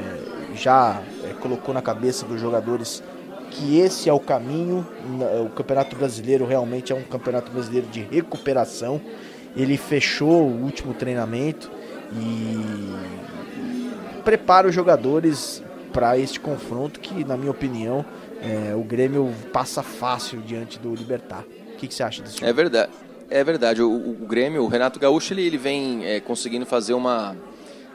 já 0.54 1.00
é, 1.24 1.32
colocou 1.35 1.72
na 1.72 1.80
cabeça 1.80 2.26
dos 2.26 2.40
jogadores 2.40 3.02
que 3.50 3.78
esse 3.78 4.11
é 4.11 4.12
o 4.12 4.20
caminho. 4.20 4.87
O 5.44 5.48
Campeonato 5.50 5.96
Brasileiro 5.96 6.44
realmente 6.44 6.92
é 6.92 6.96
um 6.96 7.02
Campeonato 7.02 7.50
Brasileiro 7.50 7.87
de 7.87 8.00
recuperação. 8.02 9.00
Ele 9.56 9.76
fechou 9.78 10.42
o 10.42 10.62
último 10.62 10.92
treinamento 10.92 11.70
e 12.12 12.86
prepara 14.22 14.68
os 14.68 14.74
jogadores 14.74 15.62
para 15.92 16.18
este 16.18 16.38
confronto 16.38 17.00
que, 17.00 17.24
na 17.24 17.36
minha 17.36 17.50
opinião, 17.50 18.04
é, 18.42 18.74
o 18.74 18.82
Grêmio 18.82 19.32
passa 19.52 19.82
fácil 19.82 20.40
diante 20.40 20.78
do 20.78 20.94
Libertar. 20.94 21.44
O 21.72 21.76
que, 21.76 21.88
que 21.88 21.94
você 21.94 22.02
acha 22.02 22.22
disso? 22.22 22.44
É 22.44 22.52
verdade. 22.52 22.90
É 23.28 23.42
verdade. 23.42 23.82
O, 23.82 23.90
o 23.90 24.26
Grêmio, 24.26 24.62
o 24.62 24.68
Renato 24.68 24.98
Gaúcho, 24.98 25.32
ele, 25.32 25.42
ele 25.42 25.58
vem 25.58 26.04
é, 26.04 26.20
conseguindo 26.20 26.66
fazer 26.66 26.94
uma. 26.94 27.36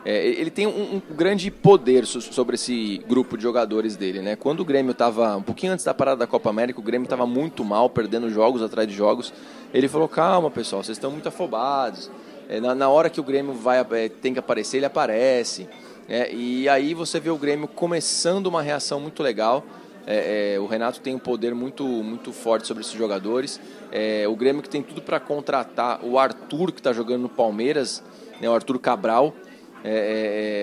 É, 0.04 0.26
ele 0.26 0.50
tem 0.50 0.65
um, 0.65 0.95
um, 0.95 1.02
grande 1.15 1.52
poder 1.52 2.08
sobre 2.08 2.56
esse 2.56 3.04
grupo 3.08 3.38
de 3.38 3.43
jogadores 3.43 3.95
dele, 3.95 4.19
né? 4.19 4.36
Quando 4.36 4.62
o 4.62 4.65
Grêmio 4.65 4.93
estava 4.93 5.38
um 5.38 5.43
pouquinho 5.43 5.74
antes 5.74 5.86
da 5.86 5.93
parada 5.93 6.17
da 6.17 6.28
Copa 6.28 6.50
América, 6.50 6.80
o 6.80 6.84
Grêmio 6.84 7.06
estava 7.06 7.28
muito 7.28 7.63
mal, 7.63 7.88
perdendo 7.88 8.30
jogos 8.30 8.63
atrás 8.63 8.88
de 8.88 8.95
jogos. 8.95 9.32
Ele 9.71 9.88
falou: 9.88 10.08
"Calma, 10.08 10.50
pessoal, 10.50 10.84
vocês 10.84 10.97
estão 10.97 11.12
muito 11.12 11.30
afobados. 11.30 12.10
É, 12.52 12.60
na, 12.60 12.76
na, 12.76 12.90
hora 12.90 13.10
que 13.10 13.22
o 13.22 13.24
Grêmio 13.24 13.54
vai 13.54 13.80
é, 13.80 14.10
tem 14.10 14.34
que 14.34 14.40
aparecer, 14.40 14.78
ele 14.78 14.86
aparece." 14.86 15.70
É, 16.10 16.34
e 16.34 16.68
aí 16.68 16.94
você 16.94 17.18
vê 17.18 17.30
o 17.30 17.38
Grêmio 17.38 17.66
começando 17.66 18.48
uma 18.48 18.62
reação 18.62 19.00
muito 19.00 19.24
legal. 19.24 19.64
É, 20.06 20.56
é, 20.56 20.60
o 20.60 20.66
Renato 20.66 21.00
tem 21.00 21.16
um 21.16 21.20
poder 21.20 21.56
muito, 21.56 21.86
muito 21.86 22.34
forte 22.34 22.68
sobre 22.68 22.82
esses 22.82 22.92
jogadores. 22.92 23.62
É, 23.90 24.28
o 24.28 24.36
Grêmio 24.36 24.62
que 24.62 24.68
tem 24.68 24.84
tudo 24.84 25.02
para 25.02 25.18
contratar 25.18 26.04
o 26.04 26.20
Arthur, 26.20 26.74
que 26.74 26.82
está 26.82 26.92
jogando 26.92 27.22
no 27.22 27.30
Palmeiras, 27.30 28.04
né, 28.42 28.50
o 28.50 28.54
Arthur 28.54 28.80
Cabral, 28.80 29.34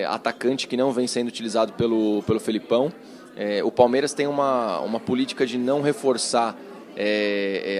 atacante 0.07 0.67
que 0.67 0.77
não 0.77 0.93
vem 0.93 1.07
sendo 1.07 1.27
utilizado 1.27 1.73
pelo, 1.73 2.21
pelo 2.23 2.39
Felipão. 2.39 2.93
o 3.65 3.71
Palmeiras 3.71 4.13
tem 4.13 4.27
uma, 4.27 4.79
uma 4.79 4.99
política 4.99 5.45
de 5.45 5.57
não 5.57 5.81
reforçar 5.81 6.55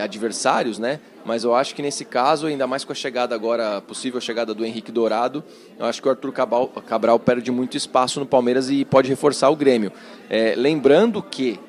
adversários, 0.04 0.80
né? 0.80 1.00
Mas 1.30 1.44
eu 1.44 1.54
acho 1.54 1.76
que 1.76 1.82
nesse 1.84 2.04
caso, 2.04 2.48
ainda 2.48 2.66
mais 2.66 2.84
com 2.84 2.92
a 2.92 2.96
chegada 2.96 3.36
agora, 3.36 3.82
possível 3.82 4.20
chegada 4.20 4.52
do 4.52 4.66
Henrique 4.66 4.92
Dourado, 4.92 5.44
eu 5.78 5.86
acho 5.86 6.02
que 6.02 6.08
o 6.08 6.10
Arthur 6.10 6.32
Cabral, 6.32 6.68
Cabral 6.88 7.20
perde 7.20 7.52
muito 7.52 7.78
espaço 7.78 8.20
no 8.20 8.26
Palmeiras 8.26 8.72
e 8.72 8.84
pode 8.84 9.10
reforçar 9.10 9.52
o 9.52 9.56
Grêmio. 9.56 9.92
É, 10.28 10.56
lembrando 10.58 11.22
que, 11.22 11.60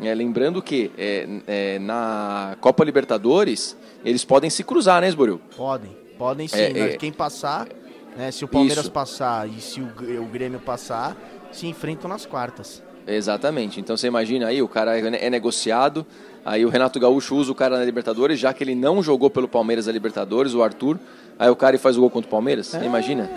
é, 0.00 0.14
lembrando 0.14 0.62
que 0.62 0.90
é, 0.96 1.28
é 1.46 1.78
na 1.78 2.56
Copa 2.58 2.82
Libertadores 2.84 3.76
eles 4.02 4.24
podem 4.24 4.48
se 4.48 4.64
cruzar, 4.64 5.02
né, 5.02 5.08
Esboril? 5.08 5.42
Podem, 5.54 5.94
podem 6.16 6.48
sim. 6.48 6.56
É, 6.56 6.78
é. 6.78 6.96
Quem 6.96 7.12
passar, 7.12 7.68
né, 8.16 8.30
se 8.30 8.46
o 8.46 8.48
Palmeiras 8.48 8.84
Isso. 8.84 8.92
passar 8.92 9.46
e 9.46 9.60
se 9.60 9.78
o, 9.78 9.92
o 10.22 10.24
Grêmio 10.24 10.58
passar, 10.58 11.14
se 11.52 11.66
enfrentam 11.66 12.08
nas 12.08 12.24
quartas. 12.24 12.82
Exatamente. 13.06 13.80
Então 13.80 13.96
você 13.96 14.06
imagina 14.06 14.46
aí, 14.46 14.62
o 14.62 14.68
cara 14.68 14.98
é 14.98 15.30
negociado, 15.30 16.06
aí 16.44 16.64
o 16.64 16.68
Renato 16.68 16.98
Gaúcho 17.00 17.34
usa 17.36 17.50
o 17.52 17.54
cara 17.54 17.78
na 17.78 17.84
Libertadores, 17.84 18.38
já 18.38 18.52
que 18.52 18.62
ele 18.62 18.74
não 18.74 19.02
jogou 19.02 19.30
pelo 19.30 19.48
Palmeiras 19.48 19.88
a 19.88 19.92
Libertadores, 19.92 20.54
o 20.54 20.62
Arthur, 20.62 20.98
aí 21.38 21.50
o 21.50 21.56
cara 21.56 21.78
faz 21.78 21.96
o 21.96 22.00
gol 22.00 22.10
contra 22.10 22.28
o 22.28 22.30
Palmeiras, 22.30 22.74
é. 22.74 22.84
imagina. 22.84 23.30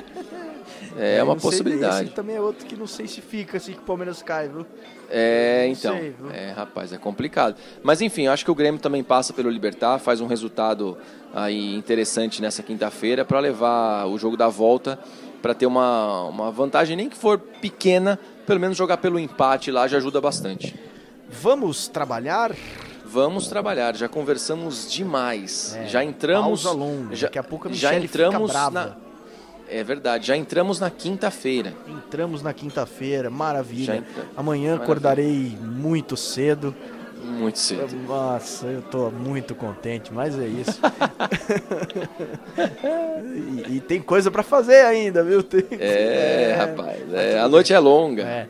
É, 0.97 1.17
é 1.17 1.23
uma 1.23 1.36
possibilidade. 1.36 2.06
Esse 2.06 2.13
também 2.13 2.38
é 2.38 2.41
outro 2.41 2.65
que 2.65 2.75
não 2.75 2.88
sei 2.88 3.06
se 3.06 3.19
fica 3.19 3.58
assim 3.58 3.73
que 3.73 3.80
o 3.80 3.82
Palmeiras 3.82 4.23
cai, 4.23 4.47
viu? 4.47 4.65
É, 5.10 5.67
então. 5.67 5.93
Sei, 5.97 6.15
é, 6.32 6.51
rapaz, 6.51 6.93
é 6.93 6.97
complicado. 6.97 7.58
Mas 7.84 8.01
enfim, 8.01 8.28
acho 8.28 8.45
que 8.45 8.51
o 8.51 8.56
Grêmio 8.56 8.80
também 8.80 9.04
passa 9.04 9.34
pelo 9.34 9.49
Libertar, 9.49 9.99
faz 9.99 10.21
um 10.21 10.28
resultado 10.28 10.97
aí 11.34 11.75
interessante 11.75 12.41
nessa 12.41 12.63
quinta-feira 12.63 13.25
para 13.25 13.39
levar 13.39 14.06
o 14.06 14.17
jogo 14.17 14.38
da 14.38 14.47
volta 14.47 14.97
para 15.46 15.54
ter 15.54 15.68
uma, 15.68 16.24
uma 16.24 16.52
vantagem, 16.52 16.98
nem 16.98 17.08
que 17.08 17.16
for 17.16 17.38
pequena, 17.38 18.18
pelo 18.48 18.60
menos 18.60 18.76
jogar 18.76 18.98
pelo 18.98 19.20
empate 19.20 19.70
lá 19.70 19.88
já 19.88 19.98
ajuda 19.98 20.20
bastante. 20.20 20.74
Vamos 21.30 21.88
trabalhar? 21.88 22.52
Vamos 23.06 23.48
trabalhar, 23.48 23.96
já 23.96 24.10
conversamos 24.10 24.92
demais. 24.92 25.76
É, 25.76 25.86
já 25.86 26.04
entramos. 26.04 26.64
Pausa 26.64 26.76
longa. 26.76 27.16
Já, 27.16 27.28
Daqui 27.28 27.38
a 27.38 27.44
pouco 27.44 27.68
a 27.68 27.72
já 27.72 27.94
entramos 27.94 28.52
na. 28.52 28.98
É 29.70 29.84
verdade, 29.84 30.26
já 30.26 30.36
entramos 30.36 30.80
na 30.80 30.90
quinta-feira. 30.90 31.76
Entramos 31.88 32.42
na 32.42 32.52
quinta-feira, 32.52 33.30
maravilha. 33.30 33.98
Entra... 33.98 34.26
Amanhã 34.36 34.72
maravilha. 34.72 34.84
acordarei 34.84 35.58
muito 35.62 36.18
cedo. 36.18 36.74
Muito 37.36 37.60
cedo. 37.60 37.93
Nossa, 38.08 38.67
eu 38.67 38.82
tô 38.82 39.12
muito 39.12 39.54
contente, 39.54 40.13
mas 40.13 40.39
é 40.39 40.48
isso. 40.48 40.80
e, 43.67 43.76
e, 43.76 43.80
tem 43.82 44.02
coisa 44.02 44.32
para 44.32 44.41
fazer 44.41 44.86
ainda, 44.86 45.24
viu? 45.24 45.43
Tem... 45.43 45.63
É, 45.71 46.52
é, 46.52 46.56
rapaz, 46.56 47.13
é, 47.13 47.39
a 47.39 47.50
noite 47.50 47.74
é 47.74 47.80
longa. 47.80 48.24
É. 48.24 48.48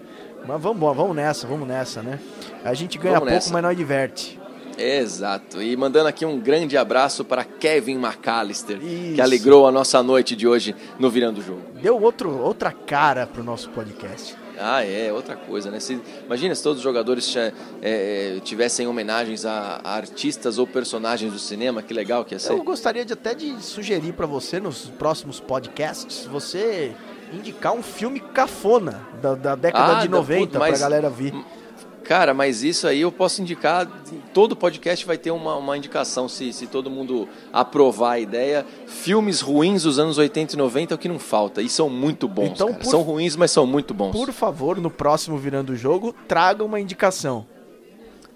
Mas 0.47 0.61
vamos, 0.61 0.95
vamos 0.95 1.15
nessa, 1.15 1.47
vamos 1.47 1.67
nessa, 1.67 2.03
né? 2.03 2.19
A 2.63 2.73
gente 2.73 2.97
ganha 2.97 3.15
vamos 3.15 3.29
pouco, 3.29 3.33
nessa. 3.33 3.53
mas 3.53 3.63
nós 3.63 3.75
diverte. 3.75 4.39
Exato. 4.77 5.61
E 5.61 5.75
mandando 5.75 6.07
aqui 6.07 6.25
um 6.25 6.39
grande 6.39 6.77
abraço 6.77 7.23
para 7.23 7.43
Kevin 7.43 7.95
McAllister, 7.95 8.77
Isso. 8.83 9.15
que 9.15 9.21
alegrou 9.21 9.65
a 9.65 9.71
nossa 9.71 10.03
noite 10.03 10.35
de 10.35 10.47
hoje 10.47 10.75
no 10.99 11.09
Virando 11.09 11.39
o 11.39 11.43
Jogo. 11.43 11.61
Deu 11.81 12.01
outro, 12.01 12.37
outra 12.37 12.71
cara 12.71 13.25
pro 13.25 13.43
nosso 13.43 13.69
podcast. 13.69 14.35
Ah, 14.59 14.83
é, 14.83 15.11
outra 15.11 15.35
coisa, 15.35 15.69
né? 15.69 15.79
Se, 15.79 15.99
imagina 16.25 16.53
se 16.55 16.63
todos 16.63 16.77
os 16.79 16.83
jogadores 16.83 17.35
é, 17.35 17.53
é, 17.81 18.39
tivessem 18.43 18.87
homenagens 18.87 19.45
a, 19.45 19.81
a, 19.83 19.95
artistas 19.95 20.57
ou 20.57 20.65
personagens 20.65 21.31
do 21.31 21.39
cinema, 21.39 21.81
que 21.81 21.93
legal 21.93 22.23
que 22.25 22.35
ia 22.35 22.39
ser. 22.39 22.53
Eu 22.53 22.63
gostaria 22.63 23.05
de 23.05 23.13
até 23.13 23.33
de 23.33 23.61
sugerir 23.63 24.13
para 24.13 24.25
você 24.25 24.59
nos 24.59 24.89
próximos 24.89 25.39
podcasts, 25.39 26.25
você 26.25 26.93
indicar 27.33 27.73
um 27.73 27.83
filme 27.83 28.19
cafona 28.19 29.01
da, 29.21 29.35
da 29.35 29.55
década 29.55 29.97
ah, 29.97 30.01
de 30.01 30.09
90 30.09 30.59
para 30.59 30.75
a 30.75 30.77
galera 30.77 31.09
ver. 31.09 31.33
Cara, 32.05 32.33
mas 32.35 32.63
isso 32.63 32.87
aí 32.87 33.01
eu 33.01 33.11
posso 33.11 33.41
indicar. 33.41 33.87
Todo 34.33 34.55
podcast 34.55 35.05
vai 35.05 35.17
ter 35.17 35.31
uma, 35.31 35.55
uma 35.55 35.75
indicação, 35.75 36.29
se, 36.29 36.53
se 36.53 36.67
todo 36.67 36.89
mundo 36.89 37.27
aprovar 37.51 38.11
a 38.13 38.19
ideia. 38.19 38.65
Filmes 38.85 39.41
ruins 39.41 39.83
dos 39.83 39.97
anos 39.97 40.17
80 40.17 40.53
e 40.53 40.57
90 40.57 40.93
é 40.93 40.95
o 40.95 40.97
que 40.97 41.07
não 41.07 41.17
falta. 41.17 41.61
E 41.63 41.69
são 41.69 41.89
muito 41.89 42.27
bons. 42.27 42.49
Então, 42.51 42.73
por- 42.73 42.85
São 42.85 43.01
ruins, 43.01 43.35
mas 43.35 43.49
são 43.51 43.65
muito 43.65 43.93
bons. 43.93 44.11
Por 44.11 44.31
favor, 44.31 44.79
no 44.79 44.91
próximo 44.91 45.37
Virando 45.37 45.71
o 45.73 45.75
Jogo, 45.75 46.13
traga 46.27 46.63
uma 46.63 46.79
indicação. 46.79 47.45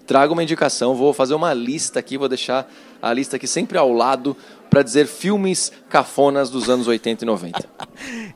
Traga 0.06 0.32
uma 0.32 0.42
indicação. 0.42 0.96
Vou 0.96 1.12
fazer 1.12 1.34
uma 1.34 1.54
lista 1.54 2.00
aqui, 2.00 2.18
vou 2.18 2.28
deixar 2.28 2.68
a 3.00 3.12
lista 3.12 3.36
aqui 3.36 3.46
sempre 3.46 3.78
ao 3.78 3.92
lado 3.92 4.36
para 4.68 4.82
dizer 4.82 5.06
filmes 5.06 5.70
cafonas 5.88 6.50
dos 6.50 6.68
anos 6.68 6.88
80 6.88 7.22
e 7.22 7.26
90. 7.26 7.68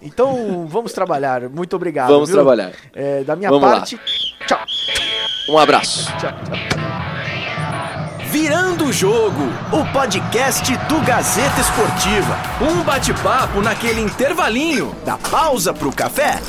Então, 0.03 0.67
vamos 0.69 0.93
trabalhar. 0.93 1.49
Muito 1.49 1.75
obrigado. 1.75 2.09
Vamos 2.11 2.29
viu? 2.29 2.37
trabalhar. 2.37 2.73
É, 2.93 3.25
da 3.25 3.35
minha 3.35 3.49
Vamos 3.49 3.67
lá. 3.67 3.77
parte, 3.77 3.99
tchau. 4.47 4.59
Um 5.49 5.59
abraço. 5.59 6.07
Tchau, 6.19 6.33
tchau. 6.45 6.57
Virando 8.31 8.87
o 8.87 8.93
Jogo, 8.93 9.43
o 9.73 9.85
podcast 9.93 10.77
do 10.89 11.01
Gazeta 11.05 11.61
Esportiva. 11.61 12.37
Um 12.61 12.83
bate-papo 12.83 13.61
naquele 13.61 14.01
intervalinho 14.01 14.95
da 15.05 15.17
pausa 15.17 15.73
pro 15.73 15.93
café. 15.93 16.41